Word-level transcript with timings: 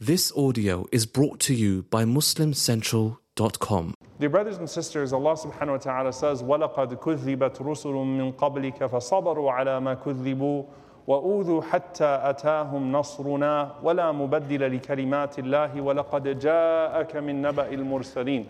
This 0.00 0.30
audio 0.36 0.84
is 0.92 1.06
brought 1.06 1.40
to 1.48 1.54
you 1.54 1.84
by 1.84 2.04
MuslimCentral.com. 2.04 3.94
Dear 4.20 4.28
brothers 4.28 4.58
and 4.58 4.68
sisters, 4.68 5.14
Allah 5.14 5.34
subhanahu 5.34 5.70
wa 5.70 5.76
ta'ala 5.78 6.12
says, 6.12 6.42
وَلَقَدْ 6.42 7.00
كُذِّبَتْ 7.00 7.56
رُسُلٌ 7.56 7.94
مِّن 7.94 8.32
قَبْلِكَ 8.36 8.86
فَصَبَرُوا 8.90 9.52
عَلَى 9.52 9.80
مَا 9.80 9.94
كُذِّبُوا 9.94 10.64
وَأُوذُوا 11.06 11.62
حَتَّى 11.62 12.20
أَتَاهُمْ 12.22 12.92
نَصْرُنَا 12.92 13.80
وَلَا 13.82 14.12
مُبَدِّلَ 14.12 14.76
لِكَلِمَاتِ 14.76 15.38
اللَّهِ 15.38 15.80
وَلَقَدْ 15.80 16.38
جَاءَكَ 16.38 17.16
مِن 17.16 17.40
نَبَإِ 17.40 17.72
الْمُرْسَلِينَ 17.72 18.46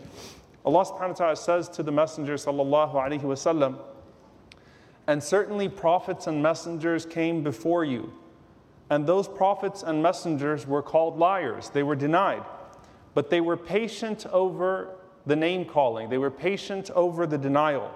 Allah 0.64 0.84
subhanahu 0.84 1.08
wa 1.10 1.14
ta'ala 1.14 1.36
says 1.36 1.68
to 1.68 1.84
the 1.84 1.92
Messenger 1.92 2.34
sallallahu 2.34 2.94
alayhi 2.94 3.22
wasallam, 3.22 3.76
and 5.06 5.22
certainly 5.22 5.68
prophets 5.68 6.26
and 6.26 6.42
messengers 6.42 7.06
came 7.06 7.44
before 7.44 7.84
you. 7.84 8.12
and 8.89 9.05
those 9.05 9.27
prophets 9.27 9.83
and 9.83 10.01
messengers 10.01 10.65
were 10.65 10.81
called 10.81 11.17
liars. 11.17 11.69
They 11.69 11.83
were 11.83 11.95
denied. 11.95 12.43
But 13.13 13.29
they 13.29 13.41
were 13.41 13.57
patient 13.57 14.25
over 14.27 14.95
the 15.25 15.35
name 15.35 15.65
calling, 15.65 16.09
they 16.09 16.17
were 16.17 16.31
patient 16.31 16.89
over 16.91 17.27
the 17.27 17.37
denial. 17.37 17.91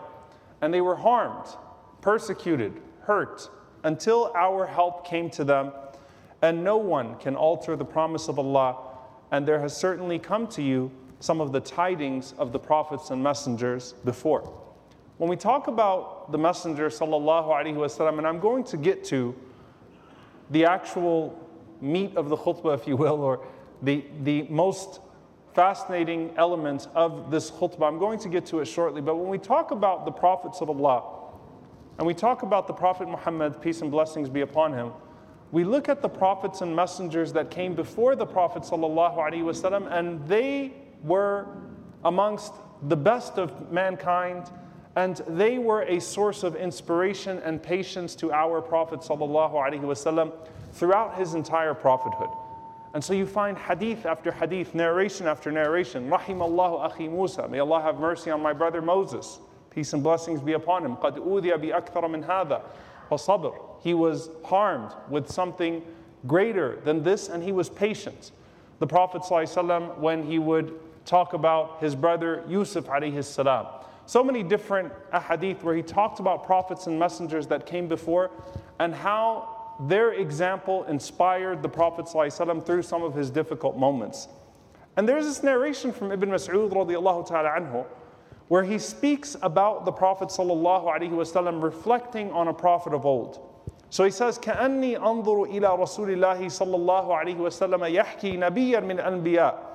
And 0.61 0.73
they 0.73 0.81
were 0.81 0.95
harmed, 0.95 1.47
persecuted, 2.01 2.79
hurt, 3.01 3.49
until 3.83 4.31
our 4.35 4.67
help 4.67 5.07
came 5.07 5.29
to 5.31 5.43
them. 5.43 5.71
And 6.41 6.63
no 6.63 6.77
one 6.77 7.15
can 7.17 7.35
alter 7.35 7.75
the 7.75 7.85
promise 7.85 8.27
of 8.27 8.37
Allah. 8.37 8.77
And 9.31 9.47
there 9.47 9.59
has 9.61 9.75
certainly 9.75 10.19
come 10.19 10.47
to 10.47 10.61
you 10.61 10.91
some 11.19 11.39
of 11.39 11.53
the 11.53 11.59
tidings 11.61 12.33
of 12.37 12.51
the 12.51 12.59
prophets 12.59 13.09
and 13.09 13.23
messengers 13.23 13.93
before. 14.03 14.41
When 15.17 15.29
we 15.29 15.37
talk 15.37 15.67
about 15.67 16.31
the 16.31 16.37
messenger, 16.37 16.89
sallallahu 16.89 17.47
alaihi 17.47 17.75
wasallam, 17.75 18.17
and 18.17 18.27
I'm 18.27 18.39
going 18.39 18.65
to 18.65 18.77
get 18.77 19.05
to 19.05 19.33
the 20.51 20.65
actual 20.65 21.39
meat 21.81 22.15
of 22.15 22.29
the 22.29 22.37
khutbah, 22.37 22.73
if 22.73 22.87
you 22.87 22.95
will, 22.95 23.21
or 23.21 23.45
the, 23.81 24.05
the 24.23 24.43
most 24.43 24.99
fascinating 25.53 26.33
elements 26.37 26.87
of 26.95 27.29
this 27.29 27.51
khutbah. 27.51 27.87
I'm 27.87 27.99
going 27.99 28.19
to 28.19 28.29
get 28.29 28.45
to 28.47 28.59
it 28.59 28.65
shortly, 28.65 29.01
but 29.01 29.15
when 29.15 29.29
we 29.29 29.37
talk 29.37 29.71
about 29.71 30.05
the 30.05 30.11
prophets 30.11 30.61
of 30.61 30.69
Allah, 30.69 31.03
and 31.97 32.07
we 32.07 32.13
talk 32.13 32.41
about 32.41 32.67
the 32.67 32.73
Prophet 32.73 33.07
Muhammad, 33.07 33.61
peace 33.61 33.81
and 33.81 33.91
blessings 33.91 34.29
be 34.29 34.41
upon 34.41 34.73
him, 34.73 34.91
we 35.51 35.63
look 35.63 35.87
at 35.87 36.01
the 36.01 36.09
prophets 36.09 36.61
and 36.61 36.75
messengers 36.75 37.31
that 37.33 37.51
came 37.51 37.75
before 37.75 38.15
the 38.15 38.25
Prophet 38.25 38.63
and 38.71 40.27
they 40.27 40.73
were 41.03 41.47
amongst 42.03 42.53
the 42.87 42.97
best 42.97 43.37
of 43.37 43.71
mankind, 43.71 44.49
and 44.96 45.16
they 45.28 45.58
were 45.58 45.82
a 45.82 46.00
source 46.00 46.42
of 46.42 46.56
inspiration 46.56 47.38
and 47.44 47.62
patience 47.62 48.14
to 48.16 48.32
our 48.32 48.60
Prophet 48.60 49.00
wasallam 49.00 50.32
throughout 50.72 51.16
his 51.16 51.34
entire 51.34 51.74
prophethood. 51.74 52.30
And 52.94 53.04
so 53.04 53.12
you 53.12 53.26
find 53.26 53.56
hadith 53.56 54.06
after 54.06 54.32
hadith, 54.32 54.74
narration 54.74 55.26
after 55.26 55.52
narration. 55.52 56.10
Rahimallahu 56.10 56.90
akhi 56.90 57.10
Musa. 57.10 57.46
May 57.46 57.60
Allah 57.60 57.82
have 57.82 58.00
mercy 58.00 58.30
on 58.30 58.42
my 58.42 58.52
brother 58.52 58.82
Moses. 58.82 59.38
Peace 59.70 59.92
and 59.92 60.02
blessings 60.02 60.40
be 60.40 60.54
upon 60.54 60.84
him. 60.84 60.96
قَدْ 60.96 61.16
أُوذِيَ 61.18 61.52
بِأَكْثَرَ 61.52 62.02
مِنْ 62.04 62.26
هَذَا 62.26 62.62
وَصَبْرٍ 63.10 63.54
He 63.82 63.94
was 63.94 64.30
harmed 64.44 64.92
with 65.08 65.30
something 65.30 65.82
greater 66.26 66.80
than 66.84 67.02
this 67.02 67.28
and 67.28 67.42
he 67.42 67.52
was 67.52 67.68
patient. 67.68 68.32
The 68.80 68.86
Prophet 68.86 69.22
ﷺ, 69.22 69.98
when 69.98 70.24
he 70.24 70.38
would 70.38 70.74
talk 71.04 71.32
about 71.32 71.78
his 71.80 71.94
brother 71.94 72.42
Yusuf 72.48 72.86
alayhi 72.86 73.22
salam, 73.24 73.66
so 74.06 74.24
many 74.24 74.42
different 74.42 74.92
ahadith 75.12 75.62
where 75.62 75.74
he 75.74 75.82
talked 75.82 76.18
about 76.20 76.44
prophets 76.44 76.86
and 76.86 76.98
messengers 76.98 77.46
that 77.48 77.66
came 77.66 77.88
before 77.88 78.30
and 78.78 78.94
how 78.94 79.76
their 79.80 80.12
example 80.12 80.84
inspired 80.84 81.62
the 81.62 81.68
Prophet 81.68 82.06
ﷺ 82.06 82.64
through 82.64 82.82
some 82.82 83.02
of 83.02 83.14
his 83.14 83.30
difficult 83.30 83.76
moments. 83.76 84.28
And 84.96 85.08
there's 85.08 85.24
this 85.24 85.42
narration 85.42 85.92
from 85.92 86.10
Ibn 86.10 86.30
Mas'ud 86.30 86.70
radiallahu 86.70 87.28
ta'ala 87.28 87.50
anhu 87.50 87.86
where 88.48 88.64
he 88.64 88.78
speaks 88.78 89.36
about 89.42 89.84
the 89.84 89.92
Prophet 89.92 90.28
ﷺ 90.28 91.62
reflecting 91.62 92.32
on 92.32 92.48
a 92.48 92.54
prophet 92.54 92.94
of 92.94 93.04
old. 93.04 93.38
So 93.90 94.04
he 94.04 94.10
says, 94.10 94.38
كأني 94.38 94.98
أنظر 94.98 95.44
إلى 95.44 95.78
رسول 95.78 96.10
الله 96.10 96.46
صلى 96.48 96.76
الله 96.76 97.08
عليه 97.08 97.36
وسلم 97.36 97.80
يحكي 97.94 98.36
نبيا 98.36 98.80
من 98.80 98.98
الأنبياء 98.98 99.71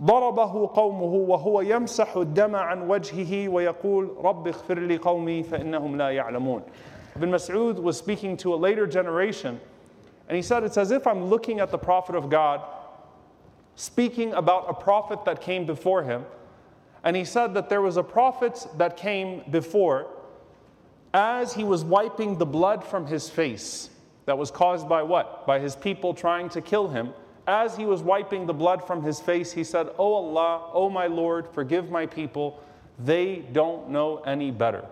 ضربه 0.00 0.70
قومه 0.74 1.14
وهو 1.28 1.60
يمسح 1.60 2.16
الدم 2.16 2.56
عن 2.56 2.88
وجهه 2.88 3.48
ويقول 3.48 4.10
رب 4.24 4.48
اغفر 4.48 4.78
لي 4.78 4.96
قومي 4.96 5.42
فإنهم 5.42 5.96
لا 5.96 6.10
يعلمون 6.10 6.62
Ibn 7.16 7.30
Mas'ud 7.30 7.78
was 7.78 7.98
speaking 7.98 8.38
to 8.38 8.54
a 8.54 8.56
later 8.56 8.86
generation, 8.86 9.60
and 10.28 10.36
he 10.36 10.40
said, 10.40 10.64
It's 10.64 10.78
as 10.78 10.90
if 10.90 11.06
I'm 11.06 11.26
looking 11.26 11.60
at 11.60 11.70
the 11.70 11.76
Prophet 11.76 12.14
of 12.14 12.30
God, 12.30 12.62
speaking 13.76 14.32
about 14.32 14.64
a 14.68 14.72
prophet 14.72 15.24
that 15.26 15.42
came 15.42 15.66
before 15.66 16.02
him. 16.02 16.24
And 17.04 17.16
he 17.16 17.24
said 17.24 17.54
that 17.54 17.68
there 17.68 17.82
was 17.82 17.96
a 17.96 18.02
prophet 18.02 18.66
that 18.78 18.96
came 18.96 19.42
before 19.50 20.06
as 21.12 21.52
he 21.52 21.64
was 21.64 21.84
wiping 21.84 22.38
the 22.38 22.46
blood 22.46 22.84
from 22.84 23.06
his 23.06 23.28
face 23.28 23.90
that 24.26 24.38
was 24.38 24.50
caused 24.50 24.88
by 24.88 25.02
what? 25.02 25.46
By 25.46 25.58
his 25.58 25.76
people 25.76 26.14
trying 26.14 26.48
to 26.50 26.60
kill 26.60 26.88
him. 26.88 27.12
As 27.47 27.77
he 27.77 27.85
was 27.85 28.03
wiping 28.03 28.45
the 28.45 28.53
blood 28.53 28.85
from 28.85 29.01
his 29.01 29.21
face, 29.21 29.53
he 29.53 29.63
said, 29.63 29.87
Oh 29.97 30.13
Allah, 30.13 30.69
oh 30.73 30.89
my 30.89 31.07
Lord, 31.07 31.47
forgive 31.47 31.89
my 31.89 32.05
people. 32.05 32.61
They 32.99 33.45
don't 33.53 33.89
know 33.89 34.17
any 34.19 34.51
better. 34.51 34.85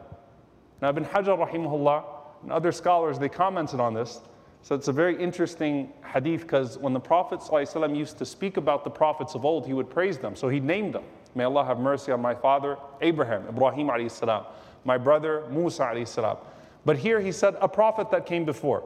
Now, 0.81 0.89
Ibn 0.89 1.03
Hajar, 1.05 1.37
rahimahullah, 1.37 2.03
and 2.43 2.51
other 2.51 2.71
scholars, 2.71 3.19
they 3.19 3.29
commented 3.29 3.79
on 3.79 3.93
this. 3.93 4.21
So 4.61 4.73
it's 4.73 4.87
a 4.87 4.93
very 4.93 5.21
interesting 5.21 5.91
hadith 6.11 6.41
because 6.41 6.77
when 6.77 6.93
the 6.93 6.99
Prophet 6.99 7.39
ﷺ 7.39 7.95
used 7.95 8.17
to 8.17 8.25
speak 8.25 8.57
about 8.57 8.83
the 8.83 8.89
prophets 8.89 9.35
of 9.35 9.45
old, 9.45 9.67
he 9.67 9.73
would 9.73 9.89
praise 9.89 10.17
them. 10.17 10.35
So 10.35 10.47
he 10.49 10.59
named 10.59 10.93
them. 10.93 11.03
May 11.35 11.43
Allah 11.43 11.65
have 11.65 11.79
mercy 11.79 12.11
on 12.11 12.21
my 12.21 12.33
father, 12.33 12.77
Abraham, 13.01 13.45
Ibrahim 13.47 14.09
salam, 14.09 14.45
my 14.85 14.97
brother, 14.97 15.43
Musa 15.51 15.83
alayhi 15.83 16.07
salam. 16.07 16.37
But 16.85 16.97
here 16.97 17.19
he 17.19 17.31
said 17.31 17.57
a 17.61 17.67
prophet 17.67 18.09
that 18.11 18.25
came 18.25 18.45
before. 18.45 18.83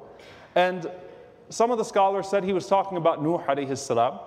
And 0.55 0.89
some 1.49 1.71
of 1.71 1.77
the 1.77 1.83
scholars 1.83 2.27
said 2.27 2.43
he 2.43 2.53
was 2.53 2.67
talking 2.67 2.97
about 2.97 3.23
Nuh 3.23 3.39
alayhi 3.39 3.77
salam, 3.77 4.19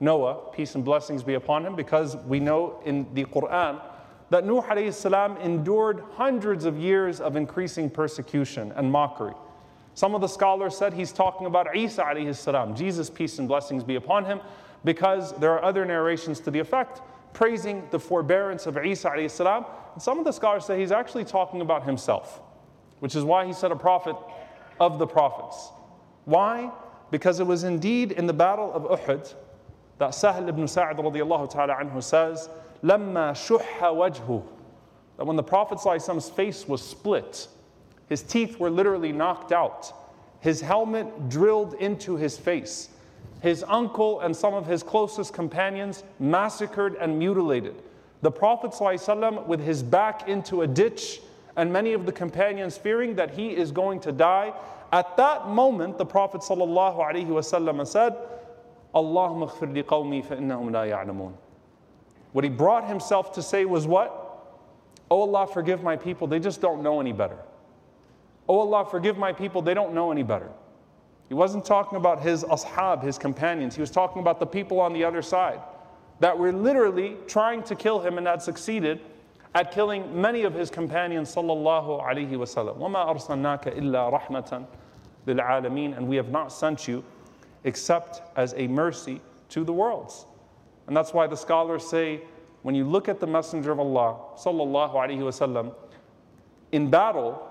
Noah, 0.00 0.50
peace 0.52 0.74
and 0.74 0.84
blessings 0.84 1.22
be 1.22 1.34
upon 1.34 1.64
him, 1.64 1.76
because 1.76 2.16
we 2.16 2.40
know 2.40 2.80
in 2.84 3.06
the 3.14 3.24
Quran 3.24 3.80
that 4.30 4.44
Nuh 4.44 4.90
salam 4.90 5.36
endured 5.36 6.02
hundreds 6.14 6.64
of 6.64 6.76
years 6.76 7.20
of 7.20 7.36
increasing 7.36 7.88
persecution 7.88 8.72
and 8.76 8.90
mockery. 8.90 9.34
Some 9.94 10.14
of 10.14 10.20
the 10.20 10.26
scholars 10.26 10.76
said 10.76 10.92
he's 10.92 11.12
talking 11.12 11.46
about 11.46 11.76
Isa 11.76 12.04
salam, 12.32 12.74
Jesus, 12.74 13.08
peace 13.08 13.38
and 13.38 13.46
blessings 13.46 13.84
be 13.84 13.94
upon 13.94 14.24
him, 14.24 14.40
because 14.84 15.32
there 15.38 15.52
are 15.52 15.62
other 15.62 15.84
narrations 15.84 16.40
to 16.40 16.50
the 16.50 16.58
effect 16.58 17.00
praising 17.32 17.86
the 17.90 17.98
forbearance 17.98 18.66
of 18.66 18.78
Isa 18.78 19.28
salam. 19.28 19.66
And 19.92 20.02
some 20.02 20.18
of 20.18 20.24
the 20.24 20.32
scholars 20.32 20.64
say 20.64 20.80
he's 20.80 20.92
actually 20.92 21.24
talking 21.24 21.60
about 21.60 21.84
himself, 21.84 22.40
which 23.00 23.14
is 23.14 23.24
why 23.24 23.46
he 23.46 23.52
said 23.52 23.70
a 23.70 23.76
prophet 23.76 24.16
of 24.80 24.98
the 24.98 25.06
prophets. 25.06 25.70
Why? 26.25 26.71
Because 27.11 27.39
it 27.39 27.47
was 27.47 27.63
indeed 27.63 28.11
in 28.11 28.27
the 28.27 28.33
battle 28.33 28.71
of 28.73 28.83
Uhud 28.83 29.33
that 29.97 30.15
Sahl 30.15 30.47
ibn 30.47 30.67
Sa'd 30.67 30.97
radiallahu 30.97 31.49
ta'ala 31.49 31.75
anhu 31.75 32.01
says, 32.01 32.49
لما 32.83 33.33
شح 33.33 33.79
وجهه 33.81 34.43
that 35.17 35.25
when 35.25 35.35
the 35.35 35.43
Prophet's 35.43 35.83
face 36.29 36.67
was 36.67 36.81
split, 36.81 37.47
his 38.07 38.23
teeth 38.23 38.57
were 38.57 38.69
literally 38.69 39.11
knocked 39.11 39.51
out, 39.51 39.91
his 40.39 40.61
helmet 40.61 41.29
drilled 41.29 41.73
into 41.73 42.15
his 42.15 42.37
face, 42.37 42.89
his 43.41 43.63
uncle 43.67 44.21
and 44.21 44.35
some 44.35 44.53
of 44.53 44.65
his 44.65 44.81
closest 44.81 45.33
companions 45.33 46.03
massacred 46.19 46.95
and 46.95 47.19
mutilated. 47.19 47.75
The 48.21 48.31
Prophet 48.31 48.71
ﷺ 48.71 49.45
with 49.47 49.61
his 49.61 49.83
back 49.83 50.29
into 50.29 50.61
a 50.61 50.67
ditch, 50.67 51.21
and 51.55 51.71
many 51.71 51.93
of 51.93 52.05
the 52.05 52.11
companions 52.11 52.77
fearing 52.77 53.15
that 53.15 53.31
he 53.31 53.49
is 53.49 53.71
going 53.71 53.99
to 54.01 54.11
die. 54.13 54.53
At 54.93 55.17
that 55.17 55.47
moment, 55.47 55.97
the 55.97 56.05
Prophet 56.05 56.41
ﷺ 56.41 57.87
said, 57.87 58.15
Allahumma 58.95 59.49
khfir 59.49 59.73
li 59.73 59.83
qawmi 59.83 60.25
fa 60.25 60.35
innahum 60.35 60.71
la 60.71 60.83
ya'lamun. 60.83 61.33
What 62.31 62.43
he 62.43 62.49
brought 62.49 62.87
himself 62.87 63.31
to 63.33 63.41
say 63.41 63.65
was 63.65 63.85
what? 63.87 64.25
Oh 65.11 65.21
Allah, 65.21 65.47
forgive 65.47 65.83
my 65.83 65.95
people, 65.95 66.27
they 66.27 66.39
just 66.39 66.61
don't 66.61 66.81
know 66.81 66.99
any 66.99 67.13
better. 67.13 67.37
Oh 68.47 68.59
Allah, 68.59 68.85
forgive 68.85 69.17
my 69.17 69.31
people, 69.31 69.61
they 69.61 69.73
don't 69.73 69.93
know 69.93 70.11
any 70.11 70.23
better. 70.23 70.49
He 71.27 71.35
wasn't 71.35 71.65
talking 71.65 71.97
about 71.97 72.21
his 72.21 72.43
ashab, 72.43 73.03
his 73.03 73.19
companions. 73.19 73.75
He 73.75 73.81
was 73.81 73.91
talking 73.91 74.21
about 74.21 74.39
the 74.39 74.47
people 74.47 74.79
on 74.79 74.93
the 74.93 75.03
other 75.03 75.21
side 75.21 75.59
that 76.19 76.37
were 76.37 76.51
literally 76.51 77.15
trying 77.27 77.61
to 77.63 77.75
kill 77.75 77.99
him 77.99 78.17
and 78.17 78.25
had 78.25 78.41
succeeded 78.41 78.99
at 79.53 79.71
killing 79.71 80.19
many 80.19 80.43
of 80.43 80.53
his 80.53 80.69
companions 80.69 81.33
sallallahu 81.33 82.03
alaihi 82.03 82.31
wasallam. 82.31 82.77
وَمَا 82.77 83.15
أَرْسَلْنَاكَ 83.15 83.77
إِلَّا 83.79 84.19
رَحْمَةً 84.19 84.65
لِلْعَالَمِينَ 85.27 85.97
And 85.97 86.07
we 86.07 86.15
have 86.15 86.29
not 86.29 86.51
sent 86.51 86.87
you 86.87 87.03
except 87.63 88.21
as 88.37 88.53
a 88.57 88.67
mercy 88.67 89.21
to 89.49 89.63
the 89.63 89.73
worlds. 89.73 90.25
And 90.87 90.95
that's 90.95 91.13
why 91.13 91.27
the 91.27 91.37
scholars 91.37 91.87
say 91.87 92.21
when 92.61 92.75
you 92.75 92.83
look 92.83 93.07
at 93.07 93.19
the 93.19 93.27
Messenger 93.27 93.71
of 93.71 93.79
Allah, 93.79 94.17
sallallahu 94.37 94.93
alaihi 94.93 95.19
wasallam, 95.19 95.73
in 96.71 96.89
battle, 96.89 97.45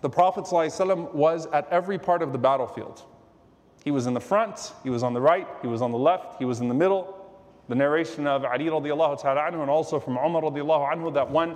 the 0.00 0.10
Prophet 0.10 0.44
ﷺ 0.44 1.14
was 1.14 1.46
at 1.46 1.68
every 1.70 1.98
part 1.98 2.22
of 2.22 2.32
the 2.32 2.38
battlefield. 2.38 3.02
He 3.84 3.90
was 3.90 4.06
in 4.06 4.14
the 4.14 4.20
front, 4.20 4.72
he 4.82 4.90
was 4.90 5.02
on 5.02 5.14
the 5.14 5.20
right, 5.20 5.46
he 5.60 5.68
was 5.68 5.80
on 5.80 5.92
the 5.92 5.98
left, 5.98 6.38
he 6.38 6.44
was 6.44 6.60
in 6.60 6.68
the 6.68 6.74
middle. 6.74 7.18
The 7.68 7.74
narration 7.76 8.26
of 8.26 8.44
Ali 8.44 8.66
radiallahu 8.66 9.20
ta'ala 9.20 9.40
anhu 9.42 9.60
and 9.60 9.70
also 9.70 10.00
from 10.00 10.16
Umar 10.16 10.42
radiallahu 10.42 10.92
anhu 10.92 11.14
that 11.14 11.30
when 11.30 11.54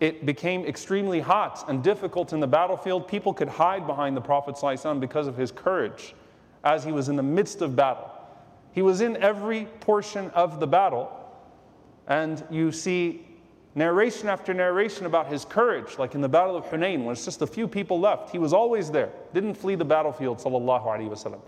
it 0.00 0.24
became 0.24 0.64
extremely 0.64 1.20
hot 1.20 1.68
and 1.68 1.84
difficult 1.84 2.32
in 2.32 2.40
the 2.40 2.46
battlefield, 2.46 3.06
people 3.06 3.34
could 3.34 3.48
hide 3.48 3.86
behind 3.86 4.16
the 4.16 4.20
Prophet 4.20 4.58
because 4.98 5.26
of 5.26 5.36
his 5.36 5.52
courage 5.52 6.14
as 6.64 6.82
he 6.82 6.90
was 6.90 7.08
in 7.10 7.16
the 7.16 7.22
midst 7.22 7.60
of 7.60 7.76
battle. 7.76 8.10
He 8.72 8.82
was 8.82 9.02
in 9.02 9.16
every 9.18 9.66
portion 9.80 10.30
of 10.30 10.58
the 10.58 10.66
battle, 10.66 11.10
and 12.06 12.42
you 12.50 12.72
see 12.72 13.26
narration 13.74 14.28
after 14.28 14.54
narration 14.54 15.06
about 15.06 15.26
his 15.26 15.44
courage, 15.44 15.98
like 15.98 16.14
in 16.14 16.20
the 16.20 16.28
Battle 16.28 16.56
of 16.56 16.64
Hunain, 16.66 17.04
when 17.04 17.12
it's 17.12 17.24
just 17.24 17.42
a 17.42 17.46
few 17.46 17.68
people 17.68 18.00
left. 18.00 18.30
He 18.30 18.38
was 18.38 18.52
always 18.52 18.90
there, 18.90 19.10
didn't 19.34 19.54
flee 19.54 19.74
the 19.74 19.84
battlefield, 19.84 20.38
sallallahu 20.38 20.86
alaihi 20.86 21.10
wasallam. 21.10 21.40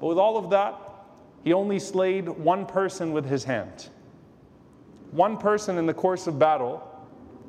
But 0.00 0.06
with 0.06 0.18
all 0.18 0.36
of 0.36 0.50
that, 0.50 0.78
he 1.42 1.52
only 1.52 1.78
slayed 1.78 2.28
one 2.28 2.66
person 2.66 3.12
with 3.12 3.24
his 3.24 3.44
hand. 3.44 3.88
One 5.10 5.36
person 5.36 5.78
in 5.78 5.86
the 5.86 5.94
course 5.94 6.26
of 6.26 6.38
battle 6.38 6.88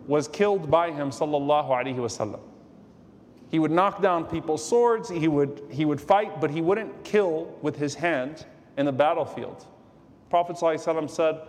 was 0.07 0.27
killed 0.27 0.69
by 0.69 0.91
him, 0.91 1.09
sallallahu 1.09 1.69
alaihi 1.69 1.95
wasallam. 1.95 2.39
He 3.49 3.59
would 3.59 3.71
knock 3.71 4.01
down 4.01 4.25
people's 4.25 4.67
swords, 4.67 5.09
he 5.09 5.27
would, 5.27 5.61
he 5.69 5.85
would 5.85 6.01
fight, 6.01 6.41
but 6.41 6.49
he 6.49 6.61
wouldn't 6.61 7.03
kill 7.03 7.55
with 7.61 7.75
his 7.75 7.93
hand 7.93 8.45
in 8.77 8.85
the 8.85 8.91
battlefield. 8.91 9.67
Prophet 10.29 10.55
ﷺ 10.55 11.09
said, 11.09 11.39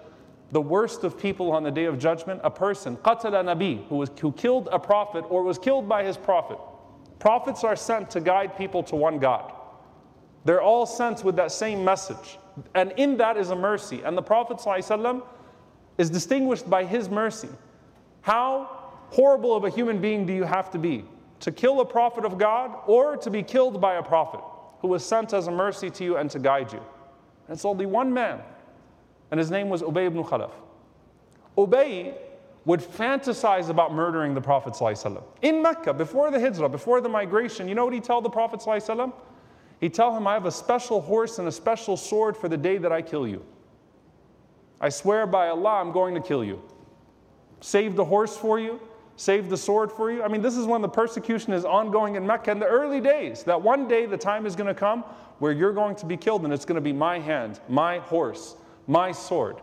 the 0.53 0.61
worst 0.61 1.03
of 1.05 1.19
people 1.19 1.51
on 1.53 1.63
the 1.63 1.71
day 1.71 1.87
of 1.87 1.99
judgment, 1.99 2.41
a 2.45 2.51
person, 2.51 2.97
qatala 2.99 3.43
nabi, 3.43 3.87
who, 3.89 3.97
was, 3.97 4.11
who 4.21 4.31
killed 4.33 4.69
a 4.71 4.79
prophet 4.79 5.25
or 5.31 5.43
was 5.43 5.59
killed 5.59 5.89
by 5.89 6.05
his 6.05 6.17
prophet. 6.17 6.59
Prophets 7.19 7.65
are 7.65 7.75
sent 7.75 8.11
to 8.11 8.21
guide 8.21 8.57
people 8.57 8.83
to 8.85 8.97
one 8.97 9.19
God. 9.19 9.53
They're 10.45 10.61
all 10.61 10.85
sent 10.85 11.25
with 11.25 11.37
that 11.37 11.53
same 11.53 11.85
message. 11.85 12.39
And 12.75 12.93
in 12.99 13.17
that 13.17 13.37
is 13.37 13.51
a 13.51 13.57
mercy. 13.57 14.03
And 14.05 14.17
the 14.17 14.23
Prophet 14.23 14.59
ﷺ 14.59 15.23
is 15.97 16.11
distinguished 16.11 16.69
by 16.69 16.85
his 16.85 17.09
mercy. 17.09 17.49
How 18.25 18.71
horrible 19.11 19.55
of 19.55 19.65
a 19.65 19.69
human 19.69 20.01
being 20.01 20.25
do 20.25 20.33
you 20.33 20.45
have 20.45 20.71
to 20.71 20.79
be 20.79 21.05
to 21.41 21.53
kill 21.53 21.81
a 21.81 21.85
prophet 21.85 22.25
of 22.25 22.39
God 22.39 22.75
or 22.87 23.19
to 23.19 23.31
be 23.31 23.43
killed 23.43 23.83
by 23.83 23.97
a 23.97 24.03
prophet 24.03 24.41
who 24.81 24.89
was 24.89 25.05
sent 25.05 25.35
as 25.35 25.47
a 25.47 25.51
mercy 25.51 25.91
to 25.91 26.05
you 26.05 26.17
and 26.17 26.31
to 26.31 26.39
guide 26.39 26.73
you? 26.73 26.79
And 26.79 27.55
it's 27.55 27.67
only 27.67 27.85
one 27.85 28.15
man, 28.15 28.41
and 29.31 29.39
his 29.39 29.51
name 29.51 29.69
was 29.69 29.83
Ubay 29.83 30.07
ibn 30.07 30.25
Khalaf. 30.25 30.53
Ubay 31.59 32.15
would 32.65 32.81
fantasize 32.81 33.69
about 33.69 33.93
murdering 33.93 34.33
the 34.33 34.41
Prophet 34.41 34.73
ﷺ. 34.73 35.23
in 35.43 35.61
Mecca 35.61 35.93
before 35.93 36.31
the 36.31 36.41
hijrah, 36.41 36.71
before 36.71 37.03
the 37.03 37.11
migration. 37.11 37.69
You 37.69 37.75
know 37.75 37.85
what 37.85 37.93
he 37.93 38.01
tell 38.01 38.23
the 38.23 38.31
Prophet 38.31 38.61
ﷺ? 38.61 39.13
He 39.81 39.91
tell 39.91 40.17
him, 40.17 40.27
"I 40.27 40.33
have 40.33 40.47
a 40.47 40.51
special 40.51 41.03
horse 41.03 41.39
and 41.39 41.47
a 41.47 41.53
special 41.53 41.99
sword 41.99 42.39
for 42.39 42.49
the 42.49 42.57
day 42.57 42.79
that 42.79 42.91
I 42.91 43.03
kill 43.03 43.29
you. 43.29 43.45
I 44.81 44.89
swear 44.89 45.27
by 45.27 45.51
Allah, 45.51 45.81
I'm 45.83 45.93
going 45.93 46.15
to 46.15 46.23
kill 46.23 46.43
you. 46.43 46.63
Save 47.65 47.97
the 47.97 48.05
horse 48.05 48.37
for 48.37 48.61
you, 48.61 48.79
save 49.17 49.49
the 49.49 49.57
sword 49.57 49.91
for 49.91 50.13
you. 50.13 50.23
I 50.23 50.29
mean, 50.29 50.43
this 50.43 50.55
is 50.55 50.67
when 50.67 50.83
the 50.83 50.89
persecution 50.89 51.55
is 51.55 51.65
ongoing 51.65 52.15
in 52.15 52.27
Mecca 52.27 52.51
in 52.51 52.59
the 52.59 52.67
early 52.67 53.01
days. 53.01 53.43
That 53.45 53.63
one 53.63 53.89
day 53.89 54.05
the 54.05 54.19
time 54.19 54.45
is 54.45 54.55
going 54.55 54.67
to 54.67 54.75
come 54.75 55.01
where 55.39 55.51
you're 55.51 55.73
going 55.73 55.97
to 55.97 56.05
be 56.05 56.15
killed, 56.15 56.45
and 56.45 56.53
it's 56.53 56.67
going 56.67 56.75
to 56.75 56.83
be 56.83 56.93
my 56.93 57.19
hand, 57.19 57.61
my 57.67 58.01
horse, 58.01 58.57
my 58.87 59.13
sword. 59.13 59.63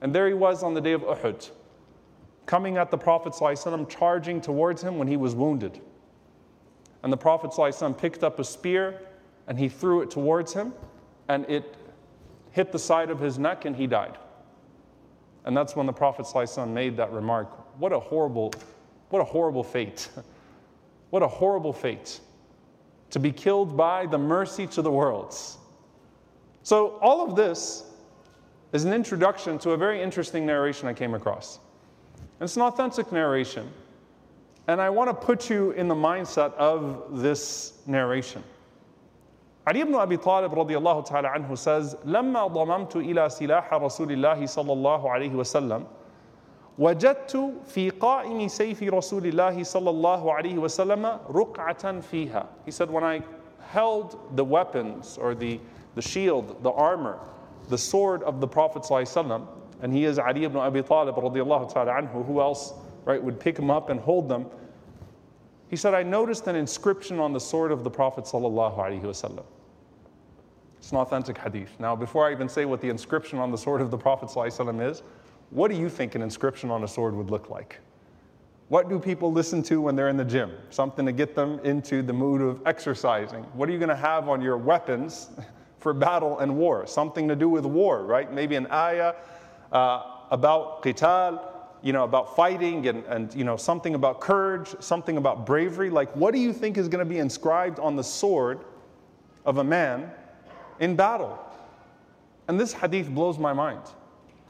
And 0.00 0.14
there 0.14 0.28
he 0.28 0.34
was 0.34 0.62
on 0.62 0.72
the 0.72 0.80
day 0.80 0.92
of 0.92 1.02
Uhud, 1.02 1.50
coming 2.46 2.76
at 2.76 2.92
the 2.92 2.96
Prophet 2.96 3.32
ﷺ, 3.32 3.88
charging 3.88 4.40
towards 4.40 4.80
him 4.80 4.96
when 4.96 5.08
he 5.08 5.16
was 5.16 5.34
wounded. 5.34 5.80
And 7.02 7.12
the 7.12 7.16
Prophet 7.16 7.50
picked 7.98 8.22
up 8.22 8.38
a 8.38 8.44
spear 8.44 9.00
and 9.48 9.58
he 9.58 9.68
threw 9.68 10.00
it 10.02 10.12
towards 10.12 10.52
him, 10.52 10.72
and 11.26 11.44
it 11.50 11.74
hit 12.52 12.70
the 12.70 12.78
side 12.78 13.10
of 13.10 13.18
his 13.18 13.36
neck, 13.36 13.64
and 13.64 13.74
he 13.74 13.88
died. 13.88 14.16
And 15.46 15.56
that's 15.56 15.76
when 15.76 15.86
the 15.86 15.92
Prophet 15.92 16.26
made 16.68 16.96
that 16.96 17.12
remark. 17.12 17.78
What 17.78 17.92
a 17.92 18.00
horrible, 18.00 18.52
what 19.10 19.20
a 19.20 19.24
horrible 19.24 19.62
fate. 19.62 20.08
what 21.10 21.22
a 21.22 21.28
horrible 21.28 21.72
fate 21.72 22.20
to 23.10 23.18
be 23.18 23.32
killed 23.32 23.76
by 23.76 24.06
the 24.06 24.18
mercy 24.18 24.66
to 24.66 24.82
the 24.82 24.90
worlds. 24.90 25.58
So, 26.64 26.98
all 27.00 27.28
of 27.28 27.36
this 27.36 27.84
is 28.72 28.84
an 28.84 28.92
introduction 28.92 29.58
to 29.60 29.70
a 29.70 29.76
very 29.76 30.02
interesting 30.02 30.44
narration 30.44 30.88
I 30.88 30.92
came 30.92 31.14
across. 31.14 31.60
It's 32.40 32.56
an 32.56 32.62
authentic 32.62 33.12
narration, 33.12 33.70
and 34.66 34.80
I 34.80 34.90
want 34.90 35.08
to 35.08 35.14
put 35.14 35.48
you 35.48 35.70
in 35.70 35.86
the 35.86 35.94
mindset 35.94 36.52
of 36.54 37.22
this 37.22 37.74
narration. 37.86 38.42
Ali 39.67 39.81
ibn 39.81 39.93
Abi 39.93 40.17
Talib 40.17 40.51
radiallahu 40.51 41.05
ta'ala 41.05 41.29
anhu 41.29 41.57
says, 41.57 41.95
لما 42.05 42.47
ضممت 42.51 42.95
إلى 42.95 43.29
سلاح 43.29 43.71
رسول 43.73 44.11
الله 44.11 44.45
صلى 44.45 44.73
الله 44.73 45.09
عليه 45.09 45.31
وسلم 45.33 45.85
وجدت 46.79 47.53
في 47.67 47.91
قائم 47.91 48.47
سيف 48.47 48.81
رسول 48.81 49.27
الله 49.27 49.63
صلى 49.63 49.89
الله 49.89 50.33
عليه 50.33 50.57
وسلم 50.57 51.19
رقعة 51.29 52.01
فيها. 52.01 52.47
He 52.65 52.71
said, 52.71 52.89
when 52.89 53.03
I 53.03 53.21
held 53.69 54.35
the 54.35 54.43
weapons 54.43 55.17
or 55.17 55.35
the, 55.35 55.59
the 55.93 56.01
shield, 56.01 56.63
the 56.63 56.71
armor, 56.71 57.19
the 57.69 57.77
sword 57.77 58.23
of 58.23 58.41
the 58.41 58.47
Prophet 58.47 58.81
ﷺ, 58.81 59.47
and 59.81 59.93
he 59.93 60.05
is 60.05 60.17
Ali 60.17 60.45
ibn 60.45 60.57
Abi 60.57 60.81
Talib 60.81 61.15
radiallahu 61.15 61.71
ta'ala 61.71 61.91
anhu, 62.01 62.25
who 62.25 62.41
else 62.41 62.73
right, 63.05 63.21
would 63.21 63.39
pick 63.39 63.59
him 63.59 63.69
up 63.69 63.89
and 63.89 63.99
hold 63.99 64.27
them? 64.27 64.47
He 65.69 65.75
said, 65.77 65.93
I 65.93 66.03
noticed 66.03 66.47
an 66.47 66.55
inscription 66.55 67.19
on 67.19 67.31
the 67.31 67.39
sword 67.39 67.71
of 67.71 67.83
the 67.83 67.89
Prophet 67.89 68.25
sallallahu 68.25 68.77
alaihi 68.77 69.01
wasallam. 69.03 69.45
It's 70.86 70.92
an 70.92 70.98
authentic 70.98 71.36
hadith. 71.36 71.80
Now, 71.80 71.96
before 71.96 72.28
I 72.28 72.30
even 72.30 72.48
say 72.48 72.64
what 72.64 72.80
the 72.80 72.90
inscription 72.90 73.40
on 73.40 73.50
the 73.50 73.58
sword 73.58 73.80
of 73.80 73.90
the 73.90 73.98
Prophet 73.98 74.28
ﷺ 74.28 74.88
is, 74.88 75.02
what 75.50 75.68
do 75.68 75.76
you 75.76 75.88
think 75.88 76.14
an 76.14 76.22
inscription 76.22 76.70
on 76.70 76.84
a 76.84 76.86
sword 76.86 77.12
would 77.16 77.28
look 77.28 77.50
like? 77.50 77.80
What 78.68 78.88
do 78.88 79.00
people 79.00 79.32
listen 79.32 79.64
to 79.64 79.80
when 79.80 79.96
they're 79.96 80.10
in 80.10 80.16
the 80.16 80.24
gym? 80.24 80.52
Something 80.70 81.04
to 81.06 81.10
get 81.10 81.34
them 81.34 81.58
into 81.64 82.02
the 82.02 82.12
mood 82.12 82.40
of 82.40 82.64
exercising. 82.66 83.42
What 83.54 83.68
are 83.68 83.72
you 83.72 83.80
going 83.80 83.88
to 83.88 83.96
have 83.96 84.28
on 84.28 84.40
your 84.40 84.56
weapons 84.56 85.30
for 85.80 85.92
battle 85.92 86.38
and 86.38 86.56
war? 86.56 86.86
Something 86.86 87.26
to 87.26 87.34
do 87.34 87.48
with 87.48 87.66
war, 87.66 88.04
right? 88.04 88.32
Maybe 88.32 88.54
an 88.54 88.68
ayah 88.70 89.14
uh, 89.72 90.04
about 90.30 90.84
qital, 90.84 91.48
you 91.82 91.92
know, 91.94 92.04
about 92.04 92.36
fighting 92.36 92.86
and, 92.86 93.04
and, 93.06 93.34
you 93.34 93.42
know, 93.42 93.56
something 93.56 93.96
about 93.96 94.20
courage, 94.20 94.72
something 94.78 95.16
about 95.16 95.46
bravery. 95.46 95.90
Like, 95.90 96.14
what 96.14 96.32
do 96.32 96.38
you 96.38 96.52
think 96.52 96.78
is 96.78 96.86
going 96.86 97.04
to 97.04 97.10
be 97.12 97.18
inscribed 97.18 97.80
on 97.80 97.96
the 97.96 98.04
sword 98.04 98.60
of 99.44 99.58
a 99.58 99.64
man 99.64 100.12
in 100.79 100.95
battle? 100.95 101.39
And 102.47 102.59
this 102.59 102.73
hadith 102.73 103.09
blows 103.09 103.37
my 103.37 103.53
mind. 103.53 103.81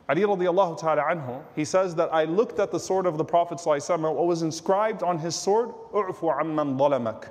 Ali 0.09 0.23
radiallahu 0.23 0.77
ta'ala 0.77 1.03
anhu, 1.03 1.41
he 1.55 1.63
says 1.63 1.95
that 1.95 2.13
I 2.13 2.25
looked 2.25 2.59
at 2.59 2.71
the 2.71 2.79
sword 2.79 3.05
of 3.05 3.17
the 3.17 3.23
Prophet 3.23 3.59
what 4.11 4.25
was 4.25 4.41
inscribed 4.41 5.03
on 5.03 5.17
his 5.17 5.35
sword, 5.35 5.69
اعفو 5.93 6.31
عمن 6.31 6.77
ظلمك 6.77 7.29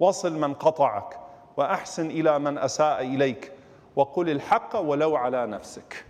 وصل 0.00 0.32
من 0.32 0.54
قطعك 0.54 1.18
وأحسن 1.56 2.10
إلى 2.10 2.38
من 2.38 2.58
أساء 2.58 3.02
إليك 3.02 3.52
وقل 3.96 4.30
الحق 4.30 4.76
ولو 4.76 5.16
على 5.16 5.46
نفسك. 5.46 6.04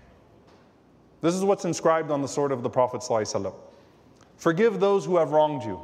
This 1.21 1.35
is 1.35 1.45
what's 1.45 1.65
inscribed 1.65 2.11
on 2.11 2.23
the 2.23 2.29
sword 2.29 2.51
of 2.53 2.63
the 2.63 2.71
Prophet 2.71 3.03
Forgive 4.37 4.81
those 4.81 5.05
who 5.05 5.17
have 5.17 5.33
wronged 5.33 5.63
you. 5.63 5.81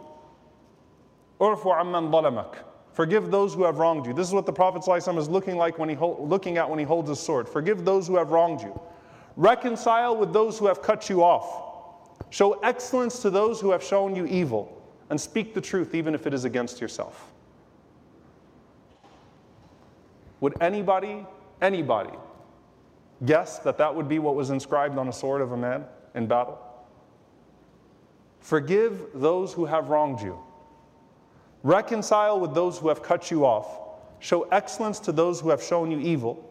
اعفو 1.40 1.72
عمن 1.72 2.10
ظلمك. 2.10 2.64
Forgive 2.93 3.31
those 3.31 3.53
who 3.53 3.63
have 3.63 3.77
wronged 3.77 4.05
you. 4.05 4.13
This 4.13 4.27
is 4.27 4.33
what 4.33 4.45
the 4.45 4.53
Prophet 4.53 4.81
ﷺ 4.81 5.17
is 5.17 5.29
looking 5.29 5.55
like 5.55 5.79
when 5.79 5.87
he 5.87 5.95
looking 5.95 6.57
at 6.57 6.69
when 6.69 6.77
he 6.77 6.85
holds 6.85 7.09
his 7.09 7.19
sword. 7.19 7.47
Forgive 7.47 7.85
those 7.85 8.07
who 8.07 8.17
have 8.17 8.31
wronged 8.31 8.61
you. 8.61 8.79
Reconcile 9.37 10.17
with 10.17 10.33
those 10.33 10.59
who 10.59 10.67
have 10.67 10.81
cut 10.81 11.09
you 11.09 11.23
off. 11.23 12.25
Show 12.31 12.53
excellence 12.59 13.21
to 13.21 13.29
those 13.29 13.61
who 13.61 13.71
have 13.71 13.83
shown 13.83 14.15
you 14.15 14.25
evil. 14.25 14.77
And 15.09 15.19
speak 15.19 15.53
the 15.53 15.61
truth 15.61 15.95
even 15.95 16.13
if 16.15 16.27
it 16.27 16.33
is 16.33 16.45
against 16.45 16.79
yourself. 16.79 17.31
Would 20.41 20.55
anybody, 20.61 21.25
anybody, 21.61 22.17
guess 23.25 23.59
that 23.59 23.77
that 23.77 23.93
would 23.93 24.09
be 24.09 24.19
what 24.19 24.35
was 24.35 24.49
inscribed 24.49 24.97
on 24.97 25.07
a 25.07 25.13
sword 25.13 25.41
of 25.41 25.51
a 25.51 25.57
man 25.57 25.85
in 26.15 26.27
battle? 26.27 26.57
Forgive 28.39 29.07
those 29.13 29.53
who 29.53 29.65
have 29.65 29.89
wronged 29.89 30.19
you. 30.19 30.39
Reconcile 31.63 32.39
with 32.39 32.53
those 32.53 32.77
who 32.79 32.87
have 32.89 33.03
cut 33.03 33.29
you 33.29 33.45
off. 33.45 33.79
Show 34.19 34.43
excellence 34.51 34.99
to 34.99 35.11
those 35.11 35.39
who 35.39 35.49
have 35.49 35.61
shown 35.61 35.91
you 35.91 35.99
evil 35.99 36.47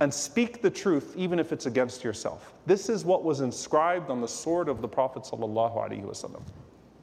and 0.00 0.12
speak 0.12 0.62
the 0.62 0.70
truth 0.70 1.14
even 1.16 1.38
if 1.38 1.52
it's 1.52 1.66
against 1.66 2.04
yourself. 2.04 2.52
This 2.66 2.88
is 2.88 3.04
what 3.04 3.24
was 3.24 3.40
inscribed 3.40 4.10
on 4.10 4.20
the 4.20 4.28
sword 4.28 4.68
of 4.68 4.80
the 4.80 4.88
Prophet 4.88 5.28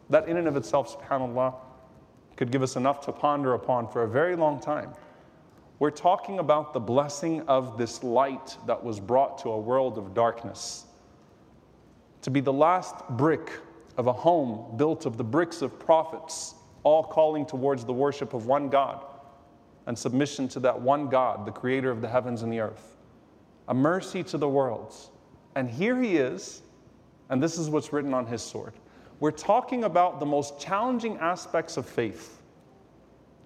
That 0.09 0.27
in 0.27 0.37
and 0.37 0.47
of 0.47 0.55
itself, 0.55 1.01
subhanAllah, 1.01 1.55
could 2.37 2.51
give 2.51 2.63
us 2.63 2.75
enough 2.75 3.01
to 3.05 3.11
ponder 3.11 3.53
upon 3.53 3.87
for 3.87 4.03
a 4.03 4.07
very 4.07 4.35
long 4.35 4.59
time. 4.59 4.91
We're 5.79 5.91
talking 5.91 6.39
about 6.39 6.73
the 6.73 6.79
blessing 6.79 7.41
of 7.47 7.77
this 7.77 8.01
light 8.03 8.57
that 8.65 8.81
was 8.81 8.99
brought 8.99 9.37
to 9.39 9.49
a 9.49 9.59
world 9.59 9.97
of 9.97 10.13
darkness. 10.13 10.85
To 12.21 12.29
be 12.29 12.39
the 12.39 12.53
last 12.53 12.95
brick 13.09 13.51
of 13.97 14.07
a 14.07 14.13
home 14.13 14.77
built 14.77 15.05
of 15.05 15.17
the 15.17 15.23
bricks 15.23 15.61
of 15.61 15.77
prophets, 15.77 16.55
all 16.85 17.03
calling 17.03 17.45
towards 17.45 17.83
the 17.83 17.91
worship 17.91 18.33
of 18.33 18.45
one 18.45 18.69
God. 18.69 19.03
and 19.87 19.97
submission 19.97 20.47
to 20.49 20.59
that 20.61 20.81
one 20.81 21.09
God, 21.09 21.45
the 21.45 21.51
creator 21.51 21.91
of 21.91 22.01
the 22.01 22.07
heavens 22.07 22.41
and 22.41 22.51
the 22.51 22.59
earth, 22.59 22.97
a 23.67 23.73
mercy 23.73 24.23
to 24.23 24.37
the 24.37 24.49
worlds. 24.49 25.09
And 25.55 25.69
here 25.69 26.01
he 26.01 26.17
is, 26.17 26.63
and 27.29 27.41
this 27.41 27.57
is 27.57 27.69
what's 27.69 27.93
written 27.93 28.13
on 28.13 28.25
his 28.25 28.41
sword. 28.41 28.73
We're 29.19 29.31
talking 29.31 29.83
about 29.85 30.19
the 30.19 30.25
most 30.25 30.59
challenging 30.59 31.17
aspects 31.17 31.77
of 31.77 31.85
faith. 31.85 32.41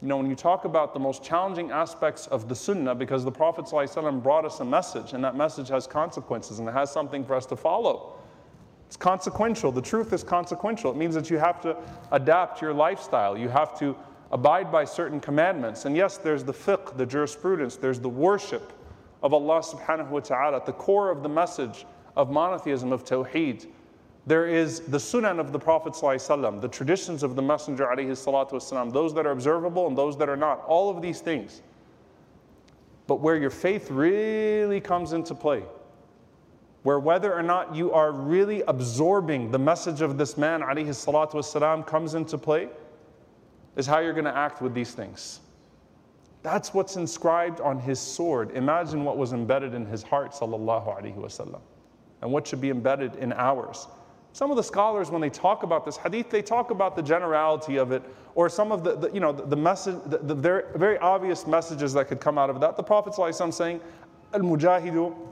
You 0.02 0.08
know, 0.08 0.18
when 0.18 0.30
you 0.30 0.36
talk 0.36 0.64
about 0.66 0.94
the 0.94 1.00
most 1.00 1.24
challenging 1.24 1.72
aspects 1.72 2.26
of 2.28 2.48
the 2.48 2.56
Sunnah, 2.56 2.96
because 2.96 3.26
the 3.26 3.32
Prophet 3.32 3.66
ﷺ 3.66 4.24
brought 4.24 4.46
us 4.46 4.62
a 4.62 4.66
message, 4.66 5.14
and 5.14 5.24
that 5.24 5.36
message 5.36 5.68
has 5.68 5.86
consequences 5.86 6.60
and 6.60 6.70
it 6.70 6.72
has 6.74 6.90
something 6.90 7.26
for 7.26 7.36
us 7.36 7.46
to 7.48 7.58
follow. 7.58 8.16
It's 8.89 8.97
consequential. 8.97 9.73
The 9.73 9.83
truth 9.83 10.13
is 10.13 10.23
consequential. 10.23 10.91
It 10.91 10.97
means 10.97 11.15
that 11.15 11.31
you 11.31 11.39
have 11.39 11.61
to 11.63 11.77
adapt 12.13 12.63
your 12.63 12.73
lifestyle. 12.73 13.37
You 13.37 13.49
have 13.49 13.79
to 13.79 13.97
abide 14.31 14.71
by 14.71 14.85
certain 14.85 15.21
commandments. 15.21 15.85
And 15.85 15.97
yes, 15.97 16.19
there's 16.19 16.45
the 16.45 16.53
fiqh, 16.53 16.97
the 16.97 17.07
jurisprudence, 17.07 17.77
there's 17.77 18.01
the 18.01 18.09
worship 18.09 18.73
of 19.23 19.33
Allah 19.33 19.61
subhanahu 19.61 20.11
wa 20.11 20.21
ta'ala 20.21 20.57
at 20.57 20.67
the 20.67 20.73
core 20.73 21.11
of 21.11 21.23
the 21.23 21.29
message 21.29 21.87
of 22.17 22.31
monotheism, 22.31 22.93
of 22.93 23.05
tawheed. 23.05 23.67
There 24.27 24.47
is 24.47 24.81
the 24.81 24.99
sunan 24.99 25.39
of 25.39 25.53
the 25.53 25.59
Prophet 25.59 25.93
ﷺ, 25.93 26.61
the 26.61 26.69
traditions 26.69 27.23
of 27.23 27.37
the 27.37 27.43
Messenger 27.43 27.87
والسلام, 27.87 28.93
those 28.93 29.13
that 29.15 29.27
are 29.27 29.33
observable 29.33 29.87
and 29.87 29.97
those 29.97 30.17
that 30.17 30.29
are 30.29 30.37
not, 30.37 30.65
all 30.67 30.89
of 30.89 31.03
these 31.03 31.21
things. 31.21 31.63
But 33.07 33.21
where 33.21 33.37
your 33.37 33.51
faith 33.51 33.91
really 33.91 34.81
comes 34.81 35.13
into 35.13 35.35
play, 35.35 35.63
where 36.84 37.00
whether 37.00 37.34
or 37.34 37.44
not 37.44 37.76
you 37.76 37.92
are 37.92 38.12
really 38.12 38.62
absorbing 38.64 39.52
the 39.52 39.60
message 39.60 40.02
of 40.02 40.18
this 40.18 40.38
man, 40.38 40.62
alayhi 40.62 40.88
salatu 40.88 41.34
wasalam, 41.34 41.86
comes 41.86 42.14
into 42.16 42.38
play, 42.38 42.70
is 43.76 43.86
how 43.86 44.00
you're 44.00 44.14
going 44.14 44.26
to 44.26 44.36
act 44.36 44.62
with 44.62 44.74
these 44.74 44.94
things. 44.94 45.42
That's 46.42 46.74
what's 46.74 46.96
inscribed 46.96 47.60
on 47.60 47.80
his 47.80 48.00
sword. 48.00 48.52
Imagine 48.52 49.04
what 49.04 49.18
was 49.18 49.34
embedded 49.34 49.74
in 49.74 49.86
his 49.86 50.04
heart, 50.04 50.32
sallallahu 50.32 50.88
alayhi 50.88 51.18
wasallam, 51.18 51.60
and 52.22 52.32
what 52.32 52.48
should 52.48 52.62
be 52.62 52.70
embedded 52.70 53.16
in 53.18 53.34
ours. 53.34 53.88
Some 54.32 54.52
of 54.52 54.58
the 54.58 54.64
scholars, 54.64 55.10
when 55.10 55.22
they 55.22 55.30
talk 55.30 55.64
about 55.64 55.86
this 55.86 55.98
hadith, 55.98 56.30
they 56.30 56.42
talk 56.42 56.72
about 56.72 56.96
the 56.96 57.02
generality 57.02 57.78
of 57.78 57.92
it, 57.92 58.04
or 58.36 58.48
some 58.48 58.72
of 58.72 58.84
the, 58.84 58.96
the 58.96 59.12
you 59.12 59.20
know, 59.20 59.34
the, 59.34 59.46
the 59.46 59.56
message, 59.56 59.96
the, 60.06 60.20
the, 60.20 60.36
very, 60.36 60.64
very 60.76 60.98
obvious 61.00 61.46
messages 61.46 61.94
that 61.94 62.08
could 62.08 62.22
come 62.22 62.38
out 62.38 62.50
of 62.50 62.62
that. 62.62 62.78
The 62.78 62.84
Prophet 62.84 63.14
ﷺ 63.14 63.54
saying, 63.54 63.82
al-mujahidu 64.34 65.29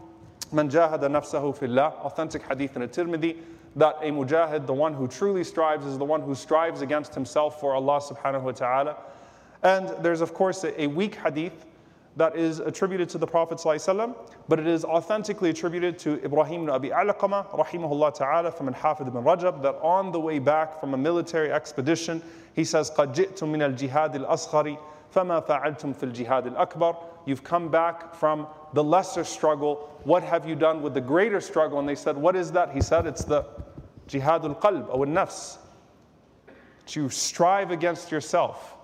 man 0.53 0.71
jahada 0.71 1.09
nafsahu 1.09 1.57
fillah." 1.57 1.93
Authentic 2.03 2.43
hadith 2.43 2.77
in 2.77 2.83
At-Tirmidhi 2.83 3.37
that 3.77 3.97
a 4.03 4.11
mujahid, 4.11 4.67
the 4.67 4.73
one 4.73 4.93
who 4.93 5.09
truly 5.09 5.45
strives, 5.45 5.87
is 5.87 5.97
the 5.99 6.05
one 6.05 6.21
who 6.21 6.35
strives 6.35 6.83
against 6.83 7.15
himself 7.15 7.59
for 7.61 7.75
Allah 7.75 8.01
Subhanahu 8.01 8.43
wa 8.43 8.53
Taala. 8.53 8.97
And 9.63 9.89
there's 10.05 10.21
of 10.21 10.35
course 10.35 10.65
a, 10.65 10.83
a 10.83 10.87
weak 10.89 11.15
hadith 11.15 11.65
that 12.17 12.37
is 12.37 12.59
attributed 12.59 13.09
to 13.09 13.19
the 13.19 13.27
Prophet 13.27 13.57
ﷺ, 13.57 14.15
but 14.49 14.59
it 14.59 14.67
is 14.67 14.85
authentically 14.85 15.49
attributed 15.49 15.99
to 16.01 16.23
Ibrahim 16.23 16.63
ibn 16.63 16.71
Abi 16.71 16.91
Alaqama, 16.91 17.47
rahimahullah 17.59 18.15
ta'ala, 18.15 18.53
from 18.53 18.69
Al-Hafidh 18.69 19.09
ibn 19.09 19.23
Rajab, 19.23 19.63
that 19.63 19.77
on 19.77 20.13
the 20.13 20.21
way 20.21 20.39
back 20.39 20.79
from 20.79 20.93
a 20.93 20.97
military 20.99 21.51
expedition, 21.51 22.23
he 22.55 22.65
says, 22.65 22.91
قَدْ 22.91 23.15
جِئْتُم 23.15 23.49
مِنَ 23.49 23.75
الْجِهَادِ 23.75 24.27
الْأَصْغَرِ 24.27 24.79
فَمَا 25.15 25.47
فَعَلْتُم 25.47 25.95
فِي 25.95 26.13
الْجِهَادِ 26.13 26.57
الْأَكْبَرِ 26.57 26.97
You've 27.27 27.45
come 27.45 27.69
back 27.69 28.15
from 28.15 28.47
the 28.73 28.83
lesser 28.83 29.25
struggle. 29.25 29.89
What 30.05 30.23
have 30.23 30.49
you 30.49 30.57
done 30.57 30.83
with 30.83 30.95
the 30.95 31.01
greater 31.01 31.41
struggle? 31.41 31.79
And 31.79 31.89
they 31.89 31.95
said, 31.95 32.17
What 32.17 32.35
is 32.35 32.53
that? 32.53 32.73
He 32.73 32.81
said, 32.81 33.07
It's 33.07 33.25
the 33.25 33.45
jihadul 34.09 34.61
qalb 34.61 34.89
or 34.89 35.07
nafs. 35.07 35.59
That 36.47 36.97
you 36.97 37.09
strive 37.11 37.71
against 37.71 38.11
yourself, 38.11 38.75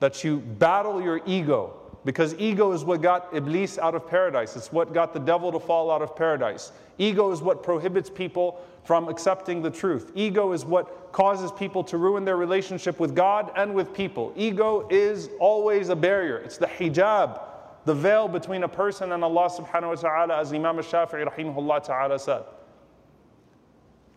that 0.00 0.24
you 0.24 0.38
battle 0.38 1.00
your 1.00 1.20
ego, 1.26 1.74
because 2.07 2.33
ego 2.35 2.71
is 2.71 2.85
what 2.85 3.01
got 3.01 3.27
Iblis 3.35 3.77
out 3.77 3.93
of 3.93 4.07
paradise. 4.07 4.55
It's 4.55 4.71
what 4.71 4.93
got 4.93 5.11
the 5.11 5.19
devil 5.19 5.51
to 5.51 5.59
fall 5.59 5.91
out 5.91 6.01
of 6.01 6.15
paradise. 6.15 6.71
Ego 6.97 7.33
is 7.33 7.41
what 7.41 7.61
prohibits 7.61 8.09
people 8.09 8.61
from 8.85 9.09
accepting 9.09 9.61
the 9.61 9.69
truth. 9.69 10.13
Ego 10.15 10.53
is 10.53 10.63
what 10.63 11.11
causes 11.11 11.51
people 11.51 11.83
to 11.83 11.97
ruin 11.97 12.23
their 12.23 12.37
relationship 12.37 12.97
with 12.97 13.13
God 13.13 13.51
and 13.57 13.73
with 13.73 13.93
people. 13.93 14.31
Ego 14.37 14.87
is 14.89 15.27
always 15.41 15.89
a 15.89 15.97
barrier. 15.97 16.37
It's 16.37 16.57
the 16.57 16.67
hijab, 16.67 17.41
the 17.83 17.93
veil 17.93 18.29
between 18.29 18.63
a 18.63 18.69
person 18.69 19.11
and 19.11 19.21
Allah 19.21 19.49
subhanahu 19.49 19.89
wa 19.89 19.95
ta'ala, 19.95 20.39
as 20.39 20.53
Imam 20.53 20.77
al-Shafi'i 20.77 21.29
rahimahullah 21.29 21.83
ta'ala 21.83 22.19
said. 22.19 22.43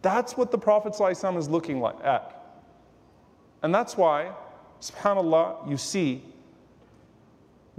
That's 0.00 0.36
what 0.36 0.52
the 0.52 0.58
Prophet 0.58 0.92
ﷺ 0.92 1.36
is 1.38 1.48
looking 1.48 1.80
like 1.80 1.96
at. 2.04 2.62
And 3.64 3.74
that's 3.74 3.96
why, 3.96 4.30
subhanAllah, 4.80 5.68
you 5.68 5.76
see 5.76 6.22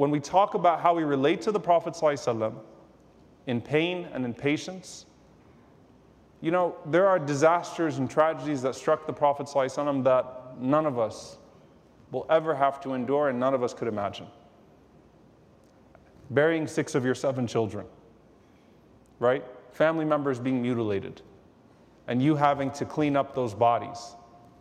when 0.01 0.09
we 0.09 0.19
talk 0.19 0.55
about 0.55 0.81
how 0.81 0.95
we 0.95 1.03
relate 1.03 1.41
to 1.41 1.51
the 1.51 1.59
Prophet 1.59 1.93
ﷺ 1.93 2.55
in 3.45 3.61
pain 3.61 4.07
and 4.13 4.25
in 4.25 4.33
patience, 4.33 5.05
you 6.41 6.49
know, 6.49 6.75
there 6.87 7.05
are 7.05 7.19
disasters 7.19 7.99
and 7.99 8.09
tragedies 8.09 8.63
that 8.63 8.73
struck 8.73 9.05
the 9.05 9.13
Prophet 9.13 9.45
ﷺ 9.45 10.03
that 10.03 10.59
none 10.59 10.87
of 10.87 10.97
us 10.97 11.37
will 12.09 12.25
ever 12.31 12.55
have 12.55 12.81
to 12.81 12.95
endure 12.95 13.29
and 13.29 13.39
none 13.39 13.53
of 13.53 13.61
us 13.61 13.75
could 13.75 13.87
imagine. 13.87 14.25
Burying 16.31 16.65
six 16.65 16.95
of 16.95 17.05
your 17.05 17.13
seven 17.13 17.45
children, 17.45 17.85
right? 19.19 19.45
Family 19.71 20.03
members 20.03 20.39
being 20.39 20.63
mutilated, 20.63 21.21
and 22.07 22.23
you 22.23 22.35
having 22.35 22.71
to 22.71 22.85
clean 22.85 23.15
up 23.15 23.35
those 23.35 23.53
bodies. 23.53 24.15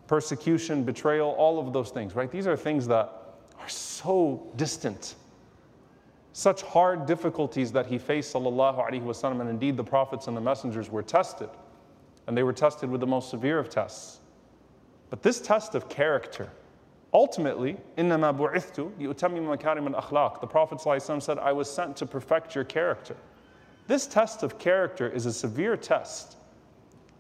Persecution, 0.07 0.85
betrayal, 0.85 1.31
all 1.31 1.59
of 1.59 1.73
those 1.73 1.89
things, 1.89 2.15
right? 2.15 2.31
These 2.31 2.47
are 2.47 2.59
things 2.59 2.87
that 2.89 3.39
are 3.59 3.69
so 3.71 4.47
distant 4.57 5.15
such 6.34 6.62
hard 6.64 7.06
difficulties 7.06 7.72
that 7.72 7.86
he 7.86 7.98
faced, 7.98 8.34
sallallahu 8.34 8.78
alaihi 8.78 9.02
wasallam, 9.02 9.40
and 9.40 9.50
indeed 9.50 9.78
the 9.78 9.84
prophets 9.84 10.28
and 10.28 10.36
the 10.36 10.42
messengers 10.42 10.90
were 10.90 11.02
tested, 11.02 11.50
and 12.28 12.36
they 12.36 12.44
were 12.44 12.52
tested 12.52 12.90
with 12.90 13.00
the 13.00 13.08
most 13.08 13.30
severe 13.30 13.58
of 13.58 13.70
tests. 13.70 14.20
But 15.10 15.24
this 15.24 15.40
test 15.40 15.76
of 15.76 15.88
character, 15.88 16.52
ultimately, 17.14 17.78
إِنَّمَا 17.98 18.38
بُعِثْتُ 18.38 18.92
لِأُتَمِّمَ 19.00 19.58
مَكَارِمَ 19.58 19.96
الْأَخْلَاقِ 19.96 20.42
The 20.42 20.48
Prophet 20.48 20.80
ﷺ 20.80 21.22
said, 21.22 21.40
I 21.40 21.54
was 21.54 21.70
sent 21.70 21.96
to 21.98 22.06
perfect 22.06 22.54
your 22.54 22.66
character. 22.66 23.16
This 23.88 24.06
test 24.06 24.44
of 24.44 24.60
character 24.60 25.08
is 25.08 25.26
a 25.26 25.32
severe 25.32 25.78
test. 25.78 26.36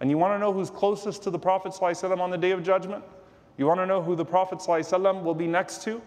And 0.02 0.10
you 0.10 0.18
want 0.18 0.34
to 0.34 0.40
know 0.40 0.52
who's 0.52 0.70
closest 0.70 1.24
to 1.24 1.30
the 1.30 1.40
Prophet 1.40 1.72
ﷺ 1.72 2.20
on 2.20 2.32
the 2.32 2.38
day 2.38 2.52
of 2.52 2.64
judgment? 2.64 3.04
You 3.58 3.66
want 3.66 3.80
to 3.80 3.86
know 3.86 4.02
who 4.02 4.16
the 4.16 4.26
Prophet 4.26 4.60
ﷺ 4.60 5.24
will 5.24 5.36
be 5.36 5.48
next 5.48 5.84
to? 5.84 6.02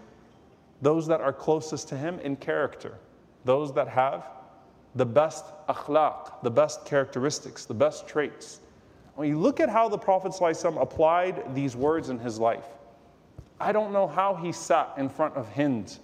Those 0.84 1.08
that 1.08 1.22
are 1.22 1.32
closest 1.32 1.88
to 1.88 1.98
him 1.98 2.20
in 2.20 2.36
character, 2.36 3.00
those 3.46 3.74
that 3.74 3.88
have 3.88 4.28
the 4.96 5.06
best 5.06 5.46
akhlaq, 5.70 6.44
the 6.44 6.52
best 6.52 6.84
characteristics, 6.86 7.66
the 7.66 7.74
best 7.74 8.06
traits. 8.06 8.60
When 9.16 9.30
you 9.30 9.40
look 9.40 9.62
at 9.62 9.70
how 9.70 9.88
the 9.88 9.98
Prophet 9.98 10.34
ﷺ 10.34 10.80
applied 10.82 11.56
these 11.56 11.76
words 11.76 12.10
in 12.10 12.20
his 12.20 12.38
life, 12.38 12.66
I 13.62 13.72
don't 13.72 13.94
know 13.94 14.08
how 14.08 14.36
he 14.36 14.52
sat 14.52 14.94
in 14.98 15.08
front 15.08 15.36
of 15.36 15.48
Hind 15.54 16.00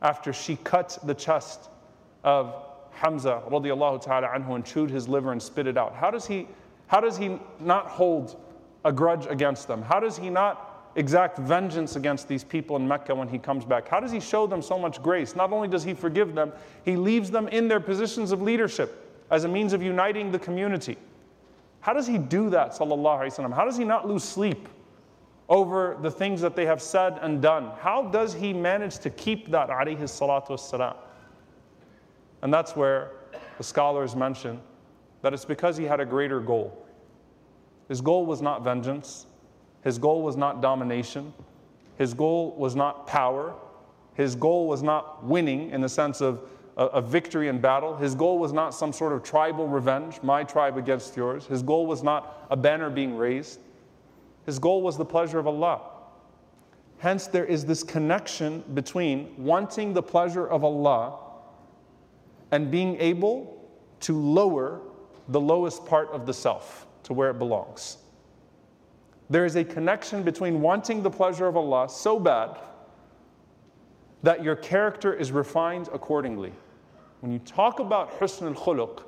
after 0.00 0.32
she 0.32 0.54
cut 0.56 0.96
the 1.02 1.14
chest 1.14 1.68
of 2.22 2.54
Hamza 2.92 3.42
radiallahu 3.50 4.00
ta'ala 4.00 4.28
anhu 4.28 4.54
and 4.54 4.64
chewed 4.64 4.90
his 4.90 5.08
liver 5.08 5.32
and 5.32 5.42
spit 5.42 5.66
it 5.66 5.76
out. 5.76 5.92
How 5.94 6.12
does 6.12 6.26
he, 6.26 6.46
how 6.86 7.00
does 7.00 7.16
he 7.16 7.36
not 7.58 7.86
hold 7.88 8.40
a 8.84 8.92
grudge 8.92 9.26
against 9.26 9.66
them? 9.66 9.82
How 9.82 9.98
does 9.98 10.16
he 10.16 10.30
not 10.30 10.69
exact 10.96 11.38
vengeance 11.38 11.96
against 11.96 12.28
these 12.28 12.42
people 12.42 12.76
in 12.76 12.86
Mecca 12.86 13.14
when 13.14 13.28
he 13.28 13.38
comes 13.38 13.64
back? 13.64 13.88
How 13.88 14.00
does 14.00 14.10
he 14.10 14.20
show 14.20 14.46
them 14.46 14.62
so 14.62 14.78
much 14.78 15.02
grace? 15.02 15.36
Not 15.36 15.52
only 15.52 15.68
does 15.68 15.84
he 15.84 15.94
forgive 15.94 16.34
them, 16.34 16.52
he 16.84 16.96
leaves 16.96 17.30
them 17.30 17.48
in 17.48 17.68
their 17.68 17.80
positions 17.80 18.32
of 18.32 18.42
leadership 18.42 19.08
as 19.30 19.44
a 19.44 19.48
means 19.48 19.72
of 19.72 19.82
uniting 19.82 20.32
the 20.32 20.38
community. 20.38 20.96
How 21.80 21.92
does 21.92 22.06
he 22.06 22.18
do 22.18 22.50
that, 22.50 22.72
sallallahu 22.72 23.20
alaihi 23.20 23.38
wasallam? 23.38 23.54
How 23.54 23.64
does 23.64 23.76
he 23.76 23.84
not 23.84 24.06
lose 24.06 24.24
sleep 24.24 24.68
over 25.48 25.96
the 26.02 26.10
things 26.10 26.40
that 26.40 26.54
they 26.54 26.66
have 26.66 26.82
said 26.82 27.18
and 27.22 27.40
done? 27.40 27.70
How 27.80 28.02
does 28.02 28.34
he 28.34 28.52
manage 28.52 28.98
to 28.98 29.10
keep 29.10 29.50
that, 29.50 29.68
alayhi 29.68 30.00
salatu 30.02 30.50
wassalam? 30.50 30.96
And 32.42 32.52
that's 32.52 32.74
where 32.76 33.12
the 33.58 33.64
scholars 33.64 34.16
mention 34.16 34.60
that 35.22 35.32
it's 35.32 35.44
because 35.44 35.76
he 35.76 35.84
had 35.84 36.00
a 36.00 36.06
greater 36.06 36.40
goal. 36.40 36.86
His 37.88 38.00
goal 38.00 38.26
was 38.26 38.40
not 38.40 38.62
vengeance. 38.62 39.26
His 39.82 39.98
goal 39.98 40.22
was 40.22 40.36
not 40.36 40.60
domination. 40.60 41.32
His 41.98 42.14
goal 42.14 42.54
was 42.56 42.76
not 42.76 43.06
power. 43.06 43.54
His 44.14 44.34
goal 44.34 44.68
was 44.68 44.82
not 44.82 45.24
winning 45.24 45.70
in 45.70 45.80
the 45.80 45.88
sense 45.88 46.20
of 46.20 46.40
a, 46.76 46.86
a, 46.86 47.00
victory 47.00 47.48
in 47.48 47.60
battle. 47.60 47.96
His 47.96 48.14
goal 48.14 48.38
was 48.38 48.52
not 48.52 48.74
some 48.74 48.92
sort 48.92 49.12
of 49.12 49.22
tribal 49.22 49.66
revenge, 49.66 50.22
my 50.22 50.44
tribe 50.44 50.76
against 50.76 51.16
yours. 51.16 51.46
His 51.46 51.62
goal 51.62 51.86
was 51.86 52.02
not 52.02 52.46
a 52.50 52.56
banner 52.56 52.90
being 52.90 53.16
raised. 53.16 53.60
His 54.46 54.58
goal 54.58 54.82
was 54.82 54.96
the 54.96 55.04
pleasure 55.04 55.38
of 55.38 55.46
Allah. 55.46 55.80
Hence, 56.98 57.26
there 57.26 57.46
is 57.46 57.64
this 57.64 57.82
connection 57.82 58.62
between 58.74 59.34
wanting 59.38 59.94
the 59.94 60.02
pleasure 60.02 60.46
of 60.46 60.64
Allah 60.64 61.18
and 62.50 62.70
being 62.70 63.00
able 63.00 63.56
to 64.00 64.18
lower 64.18 64.80
the 65.28 65.40
lowest 65.40 65.86
part 65.86 66.08
of 66.10 66.26
the 66.26 66.34
self 66.34 66.86
to 67.04 67.12
where 67.12 67.30
it 67.30 67.38
belongs. 67.38 67.98
There 69.30 69.44
is 69.44 69.54
a 69.54 69.64
connection 69.64 70.24
between 70.24 70.60
wanting 70.60 71.04
the 71.04 71.10
pleasure 71.10 71.46
of 71.46 71.56
Allah 71.56 71.88
so 71.88 72.18
bad 72.18 72.58
that 74.24 74.42
your 74.42 74.56
character 74.56 75.14
is 75.14 75.30
refined 75.30 75.88
accordingly. 75.92 76.52
When 77.20 77.32
you 77.32 77.38
talk 77.38 77.78
about 77.78 78.18
husn 78.18 78.48
al 78.48 78.54
khuluq, 78.54 79.04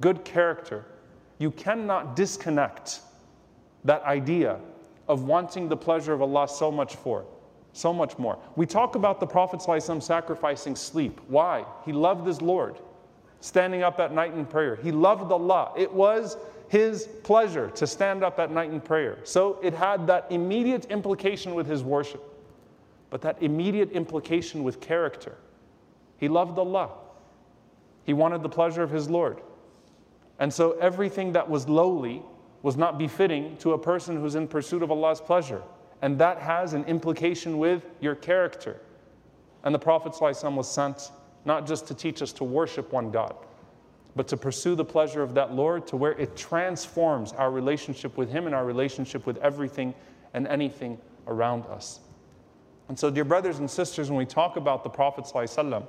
good 0.00 0.24
character, 0.24 0.84
you 1.38 1.52
cannot 1.52 2.16
disconnect 2.16 3.00
that 3.84 4.02
idea 4.02 4.58
of 5.06 5.24
wanting 5.24 5.68
the 5.68 5.76
pleasure 5.76 6.12
of 6.12 6.20
Allah 6.20 6.48
so 6.48 6.72
much 6.72 6.96
for, 6.96 7.24
so 7.72 7.92
much 7.92 8.18
more. 8.18 8.38
We 8.56 8.66
talk 8.66 8.96
about 8.96 9.20
the 9.20 9.26
Prophet 9.26 9.60
ﷺ 9.60 10.02
sacrificing 10.02 10.74
sleep. 10.74 11.20
Why? 11.28 11.64
He 11.84 11.92
loved 11.92 12.26
his 12.26 12.42
Lord, 12.42 12.78
standing 13.40 13.82
up 13.82 14.00
at 14.00 14.12
night 14.12 14.34
in 14.34 14.46
prayer. 14.46 14.76
He 14.76 14.90
loved 14.90 15.30
Allah. 15.30 15.72
It 15.76 15.92
was 15.92 16.38
his 16.68 17.06
pleasure 17.22 17.70
to 17.70 17.86
stand 17.86 18.24
up 18.24 18.38
at 18.38 18.50
night 18.50 18.70
in 18.70 18.80
prayer. 18.80 19.18
So 19.24 19.58
it 19.62 19.74
had 19.74 20.06
that 20.06 20.26
immediate 20.30 20.86
implication 20.86 21.54
with 21.54 21.66
his 21.66 21.82
worship, 21.82 22.22
but 23.10 23.20
that 23.22 23.42
immediate 23.42 23.92
implication 23.92 24.64
with 24.64 24.80
character. 24.80 25.36
He 26.16 26.28
loved 26.28 26.58
Allah. 26.58 26.90
He 28.04 28.12
wanted 28.12 28.42
the 28.42 28.48
pleasure 28.48 28.82
of 28.82 28.90
his 28.90 29.08
Lord. 29.08 29.40
And 30.38 30.52
so 30.52 30.72
everything 30.72 31.32
that 31.32 31.48
was 31.48 31.68
lowly 31.68 32.22
was 32.62 32.76
not 32.76 32.98
befitting 32.98 33.56
to 33.58 33.72
a 33.72 33.78
person 33.78 34.16
who's 34.16 34.34
in 34.34 34.48
pursuit 34.48 34.82
of 34.82 34.90
Allah's 34.90 35.20
pleasure. 35.20 35.62
And 36.02 36.18
that 36.18 36.38
has 36.38 36.72
an 36.72 36.84
implication 36.84 37.58
with 37.58 37.84
your 38.00 38.14
character. 38.14 38.80
And 39.62 39.74
the 39.74 39.78
Prophet 39.78 40.12
ﷺ 40.12 40.54
was 40.54 40.70
sent 40.70 41.10
not 41.44 41.66
just 41.66 41.86
to 41.88 41.94
teach 41.94 42.22
us 42.22 42.32
to 42.32 42.44
worship 42.44 42.92
one 42.92 43.10
God, 43.10 43.36
but 44.16 44.28
to 44.28 44.36
pursue 44.36 44.74
the 44.74 44.84
pleasure 44.84 45.22
of 45.22 45.34
that 45.34 45.52
Lord 45.52 45.86
to 45.88 45.96
where 45.96 46.12
it 46.12 46.36
transforms 46.36 47.32
our 47.32 47.50
relationship 47.50 48.16
with 48.16 48.30
Him 48.30 48.46
and 48.46 48.54
our 48.54 48.64
relationship 48.64 49.26
with 49.26 49.36
everything 49.38 49.94
and 50.34 50.46
anything 50.46 50.98
around 51.26 51.66
us. 51.66 52.00
And 52.88 52.98
so, 52.98 53.10
dear 53.10 53.24
brothers 53.24 53.58
and 53.58 53.70
sisters, 53.70 54.10
when 54.10 54.18
we 54.18 54.26
talk 54.26 54.56
about 54.56 54.84
the 54.84 54.90
Prophet 54.90 55.24
ﷺ 55.24 55.86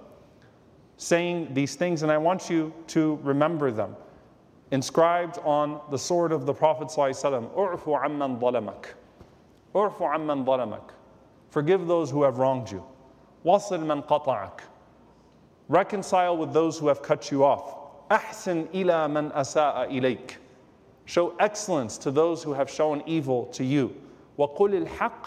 saying 0.98 1.54
these 1.54 1.76
things, 1.76 2.04
and 2.04 2.12
I 2.12 2.18
want 2.18 2.50
you 2.50 2.74
to 2.88 3.20
remember 3.22 3.70
them 3.70 3.96
inscribed 4.72 5.38
on 5.44 5.82
the 5.92 5.98
sword 5.98 6.32
of 6.32 6.46
the 6.46 6.54
Prophet 6.54 6.88
ﷺ, 6.88 7.54
U'fu 7.54 8.04
amman 8.04 8.38
dhalamak. 8.38 8.86
U'fu 9.74 10.14
amman 10.14 10.46
dhalamak. 10.46 10.92
Forgive 11.50 11.86
those 11.86 12.10
who 12.10 12.24
have 12.24 12.38
wronged 12.38 12.72
you. 12.72 12.84
Wasil 13.46 13.86
man 13.86 14.02
qata'ak. 14.02 14.62
Reconcile 15.68 16.38
with 16.38 16.54
those 16.54 16.78
who 16.78 16.88
have 16.88 17.02
cut 17.02 17.32
you 17.32 17.44
off. 17.44 17.85
Ahsin 18.11 18.69
ila 18.75 19.09
man 19.09 19.31
asa'a 19.31 19.89
ilayk. 19.91 20.37
Show 21.05 21.35
excellence 21.39 21.99
to 21.99 22.11
those 22.11 22.43
who 22.43 22.53
have 22.53 22.71
shown 22.71 23.03
evil 23.07 23.47
to 23.47 23.65
you. 23.65 23.95
وَقُلِ 24.39 24.87
الْحَقِّ 24.87 25.27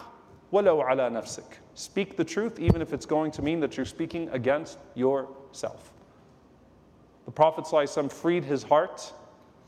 وَلَوْ 0.52 0.86
عَلَى 0.86 1.12
نَفْسِكَ 1.12 1.44
Speak 1.76 2.16
the 2.18 2.24
truth 2.24 2.60
even 2.60 2.82
if 2.82 2.94
it's 2.94 3.06
going 3.06 3.32
to 3.32 3.42
mean 3.42 3.60
that 3.60 3.76
you're 3.76 3.86
speaking 3.86 4.30
against 4.30 4.78
yourself. 4.96 5.92
The 7.26 7.32
Prophet 7.32 7.66
ﷺ 7.66 8.12
freed 8.12 8.44
his 8.44 8.64
heart 8.64 9.14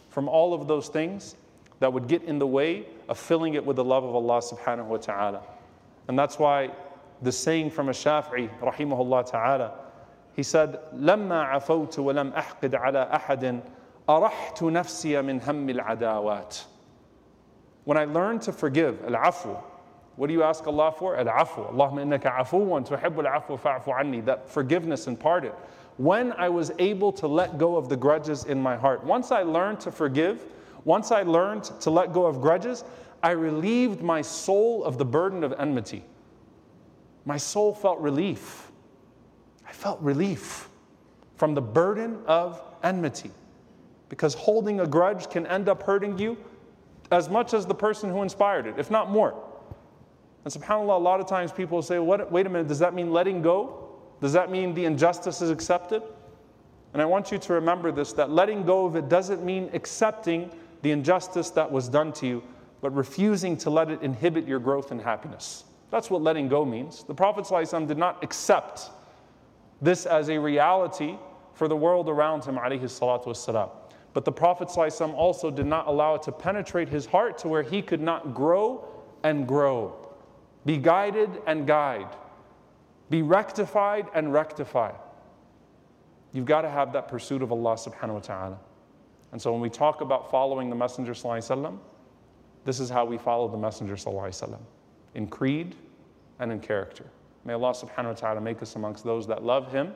from 0.09 0.27
all 0.27 0.53
of 0.53 0.67
those 0.67 0.87
things 0.87 1.35
that 1.79 1.91
would 1.91 2.07
get 2.07 2.23
in 2.23 2.39
the 2.39 2.47
way 2.47 2.85
of 3.09 3.17
filling 3.17 3.53
it 3.53 3.65
with 3.65 3.77
the 3.77 3.83
love 3.83 4.03
of 4.03 4.15
Allah 4.15 4.41
subhanahu 4.41 4.85
wa 4.85 4.97
ta'ala. 4.97 5.41
And 6.07 6.17
that's 6.17 6.37
why 6.37 6.71
the 7.21 7.31
saying 7.31 7.71
from 7.71 7.89
a 7.89 7.93
Shafi'i, 7.93 8.49
rahimahullah 8.59 9.29
ta'ala, 9.29 9.73
he 10.39 10.43
said, 10.43 10.79
لما 10.93 11.45
عفوت 11.45 11.99
ولم 11.99 12.33
أحقد 12.33 12.75
على 12.75 13.09
أحد 13.13 13.61
أرحت 14.09 14.63
نفسي 14.63 15.21
من 15.21 15.41
هم 15.41 15.69
العداوات. 15.69 16.63
When 17.85 17.97
I 17.97 18.05
learned 18.05 18.41
to 18.43 18.51
forgive, 18.51 19.03
al-afu, 19.05 19.57
what 20.15 20.27
do 20.27 20.33
you 20.33 20.43
ask 20.43 20.65
Allah 20.67 20.91
for? 20.91 21.15
Al-afu. 21.17 21.73
Allahumma 21.73 22.03
innaka 22.03 22.37
afuwan 22.37 22.87
tuhibbul 22.87 23.31
afu 23.31 23.59
fa'fu 23.59 23.97
anni. 23.99 24.21
That 24.21 24.49
forgiveness 24.49 25.07
and 25.07 25.19
pardon 25.19 25.51
when 25.97 26.33
I 26.33 26.49
was 26.49 26.71
able 26.79 27.11
to 27.13 27.27
let 27.27 27.57
go 27.57 27.77
of 27.77 27.89
the 27.89 27.95
grudges 27.95 28.45
in 28.45 28.61
my 28.61 28.75
heart. 28.75 29.03
Once 29.03 29.31
I 29.31 29.43
learned 29.43 29.79
to 29.81 29.91
forgive, 29.91 30.43
once 30.83 31.11
I 31.11 31.23
learned 31.23 31.63
to 31.81 31.89
let 31.89 32.11
go 32.11 32.25
of 32.25 32.41
grudges, 32.41 32.83
I 33.23 33.31
relieved 33.31 34.01
my 34.01 34.21
soul 34.21 34.83
of 34.83 34.97
the 34.97 35.05
burden 35.05 35.43
of 35.43 35.53
enmity. 35.57 36.03
My 37.25 37.37
soul 37.37 37.73
felt 37.73 37.99
relief. 37.99 38.68
I 39.70 39.72
felt 39.72 40.00
relief 40.00 40.68
from 41.36 41.54
the 41.54 41.62
burden 41.62 42.18
of 42.26 42.60
enmity. 42.82 43.30
Because 44.08 44.34
holding 44.34 44.80
a 44.80 44.86
grudge 44.86 45.30
can 45.30 45.46
end 45.46 45.68
up 45.68 45.84
hurting 45.84 46.18
you 46.18 46.36
as 47.12 47.28
much 47.28 47.54
as 47.54 47.66
the 47.66 47.74
person 47.74 48.10
who 48.10 48.22
inspired 48.22 48.66
it, 48.66 48.74
if 48.78 48.90
not 48.90 49.10
more. 49.10 49.32
And 50.44 50.52
subhanAllah, 50.52 50.96
a 50.96 51.02
lot 51.02 51.20
of 51.20 51.28
times 51.28 51.52
people 51.52 51.82
say, 51.82 52.00
what, 52.00 52.32
wait 52.32 52.46
a 52.46 52.50
minute, 52.50 52.66
does 52.66 52.80
that 52.80 52.94
mean 52.94 53.12
letting 53.12 53.42
go? 53.42 53.90
Does 54.20 54.32
that 54.32 54.50
mean 54.50 54.74
the 54.74 54.84
injustice 54.84 55.40
is 55.40 55.50
accepted? 55.50 56.02
And 56.92 57.00
I 57.00 57.04
want 57.04 57.30
you 57.30 57.38
to 57.38 57.52
remember 57.52 57.92
this 57.92 58.12
that 58.14 58.30
letting 58.30 58.64
go 58.64 58.86
of 58.86 58.96
it 58.96 59.08
doesn't 59.08 59.44
mean 59.44 59.70
accepting 59.72 60.50
the 60.82 60.90
injustice 60.90 61.50
that 61.50 61.70
was 61.70 61.88
done 61.88 62.12
to 62.14 62.26
you, 62.26 62.42
but 62.80 62.92
refusing 62.92 63.56
to 63.58 63.70
let 63.70 63.88
it 63.88 64.02
inhibit 64.02 64.48
your 64.48 64.58
growth 64.58 64.90
and 64.90 65.00
happiness. 65.00 65.62
That's 65.90 66.10
what 66.10 66.22
letting 66.22 66.48
go 66.48 66.64
means. 66.64 67.04
The 67.04 67.14
Prophet 67.14 67.46
did 67.86 67.98
not 67.98 68.24
accept 68.24 68.90
this 69.80 70.06
as 70.06 70.28
a 70.28 70.38
reality 70.38 71.16
for 71.54 71.68
the 71.68 71.76
world 71.76 72.08
around 72.08 72.44
him, 72.44 72.58
But 74.12 74.24
the 74.24 74.32
Prophet 74.32 74.68
ﷺ 74.68 75.14
also 75.14 75.50
did 75.50 75.66
not 75.66 75.86
allow 75.86 76.14
it 76.14 76.22
to 76.22 76.32
penetrate 76.32 76.88
his 76.88 77.06
heart 77.06 77.38
to 77.38 77.48
where 77.48 77.62
he 77.62 77.82
could 77.82 78.00
not 78.00 78.34
grow 78.34 78.88
and 79.22 79.46
grow, 79.46 79.94
be 80.64 80.76
guided 80.76 81.30
and 81.46 81.66
guide 81.66 82.08
be 83.10 83.22
rectified 83.22 84.06
and 84.14 84.32
rectify. 84.32 84.92
You've 86.32 86.46
got 86.46 86.62
to 86.62 86.70
have 86.70 86.92
that 86.92 87.08
pursuit 87.08 87.42
of 87.42 87.50
Allah 87.50 87.74
subhanahu 87.74 88.14
wa 88.14 88.20
ta'ala. 88.20 88.58
And 89.32 89.42
so 89.42 89.52
when 89.52 89.60
we 89.60 89.68
talk 89.68 90.00
about 90.00 90.30
following 90.30 90.70
the 90.70 90.76
Messenger 90.76 91.12
sallallahu 91.12 91.78
this 92.64 92.78
is 92.78 92.88
how 92.88 93.04
we 93.04 93.18
follow 93.18 93.48
the 93.48 93.58
Messenger 93.58 93.96
sallallahu 93.96 94.58
in 95.14 95.26
creed 95.26 95.74
and 96.38 96.52
in 96.52 96.60
character. 96.60 97.04
May 97.45 97.53
Allah 97.53 97.71
subhanahu 97.71 98.07
wa 98.07 98.13
ta'ala 98.13 98.41
make 98.41 98.61
us 98.61 98.75
amongst 98.75 99.03
those 99.03 99.27
that 99.27 99.43
love 99.43 99.71
Him, 99.71 99.93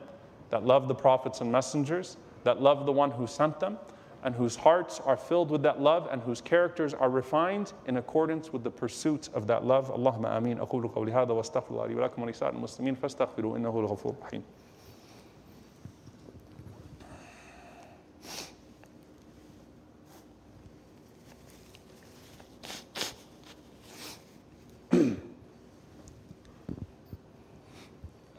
that 0.50 0.64
love 0.64 0.88
the 0.88 0.94
prophets 0.94 1.40
and 1.40 1.50
messengers, 1.50 2.16
that 2.44 2.62
love 2.62 2.86
the 2.86 2.92
one 2.92 3.10
who 3.10 3.26
sent 3.26 3.58
them, 3.60 3.78
and 4.22 4.34
whose 4.34 4.54
hearts 4.54 5.00
are 5.00 5.16
filled 5.16 5.50
with 5.50 5.62
that 5.62 5.80
love 5.80 6.08
and 6.12 6.22
whose 6.22 6.40
characters 6.40 6.92
are 6.92 7.08
refined 7.08 7.72
in 7.86 7.96
accordance 7.96 8.52
with 8.52 8.62
the 8.62 8.70
pursuit 8.70 9.30
of 9.34 9.46
that 9.46 9.64
love. 9.64 9.90
Allahumma 9.90 10.36
ameen. 10.36 10.58
أقول 10.58 10.92
قولي 10.94 11.12
هذا 11.12 11.32
واستغفر 11.32 11.70
الله 11.70 11.86
لي 11.86 11.94
ولكم 11.94 12.22
ولسائر 12.22 12.52
المسلمين 12.52 12.94
فاستغفروا 12.96 13.56
إنه 13.56 13.80
الغفور 13.80 14.14
الرحيم. 14.20 14.44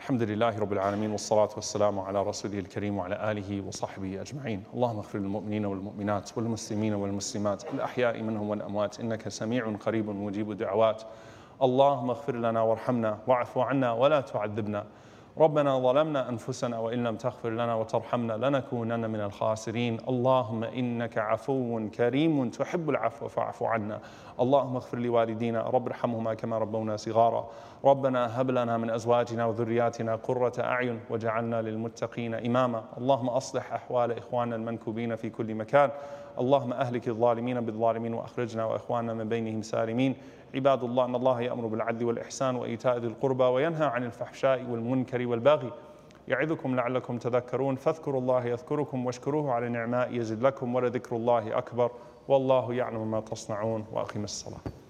الحمد 0.06 0.22
لله 0.22 0.58
رب 0.58 0.72
العالمين 0.72 1.10
والصلاة 1.12 1.48
والسلام 1.54 1.98
على 1.98 2.22
رسوله 2.22 2.58
الكريم 2.58 2.98
وعلى 2.98 3.30
آله 3.30 3.66
وصحبه 3.66 4.20
أجمعين. 4.20 4.62
اللهم 4.74 4.96
اغفر 4.96 5.18
للمؤمنين 5.18 5.66
والمؤمنات 5.66 6.38
والمسلمين 6.38 6.94
والمسلمات 6.94 7.64
الأحياء 7.74 8.22
منهم 8.22 8.48
والأموات 8.48 9.00
إنك 9.00 9.28
سميع 9.28 9.76
قريب 9.86 10.10
مجيب 10.10 10.50
الدعوات. 10.50 11.02
اللهم 11.62 12.10
اغفر 12.10 12.36
لنا 12.36 12.62
وارحمنا 12.62 13.18
واعف 13.26 13.58
عنا 13.58 13.92
ولا 13.92 14.20
تعذبنا. 14.20 14.86
ربنا 15.38 15.78
ظلمنا 15.78 16.28
أنفسنا 16.28 16.78
وإن 16.78 17.04
لم 17.04 17.16
تغفر 17.16 17.50
لنا 17.50 17.74
وترحمنا 17.74 18.32
لنكونن 18.32 19.10
من 19.10 19.20
الخاسرين. 19.20 19.98
اللهم 20.08 20.64
إنك 20.64 21.18
عفو 21.18 21.88
كريم 21.88 22.50
تحب 22.50 22.90
العفو 22.90 23.28
فاعف 23.28 23.62
عنا. 23.62 24.00
اللهم 24.40 24.76
اغفر 24.76 24.98
لوالدينا 24.98 25.62
رب 25.62 25.86
ارحمهما 25.86 26.34
كما 26.34 26.58
ربونا 26.58 26.96
صغارا. 26.96 27.48
ربنا 27.84 28.40
هب 28.40 28.50
لنا 28.50 28.76
من 28.76 28.90
أزواجنا 28.90 29.46
وذرياتنا 29.46 30.14
قرة 30.16 30.52
أعين 30.60 31.00
وجعلنا 31.10 31.62
للمتقين 31.62 32.34
إماما. 32.34 32.84
اللهم 32.98 33.28
أصلح 33.28 33.72
أحوال 33.72 34.18
إخواننا 34.18 34.56
المنكوبين 34.56 35.16
في 35.16 35.30
كل 35.30 35.54
مكان. 35.54 35.90
اللهم 36.38 36.72
أهلك 36.72 37.08
الظالمين 37.08 37.60
بالظالمين 37.60 38.14
وأخرجنا 38.14 38.64
وإخواننا 38.64 39.14
من 39.14 39.28
بينهم 39.28 39.62
سالمين. 39.62 40.16
عباد 40.56 40.84
الله 40.84 41.04
أن 41.04 41.14
الله 41.14 41.40
يأمر 41.40 41.66
بالعدل 41.66 42.04
والإحسان 42.04 42.56
وإيتاء 42.56 42.98
ذي 42.98 43.06
القربى 43.06 43.44
وينهى 43.44 43.86
عن 43.86 44.04
الفحشاء 44.04 44.64
والمنكر 44.70 45.26
والبغي 45.26 45.70
يعظكم 46.28 46.76
لعلكم 46.76 47.18
تذكرون. 47.18 47.76
فاذكروا 47.76 48.20
الله 48.20 48.46
يذكركم 48.46 49.06
واشكروه 49.06 49.52
على 49.52 49.68
نعماء 49.68 50.14
يزد 50.14 50.42
لكم 50.42 50.74
ولذكر 50.74 51.16
الله 51.16 51.58
أكبر. 51.58 51.90
والله 52.28 52.74
يعلم 52.74 53.10
ما 53.10 53.20
تصنعون. 53.20 53.84
وأقم 53.92 54.24
الصلاة. 54.24 54.85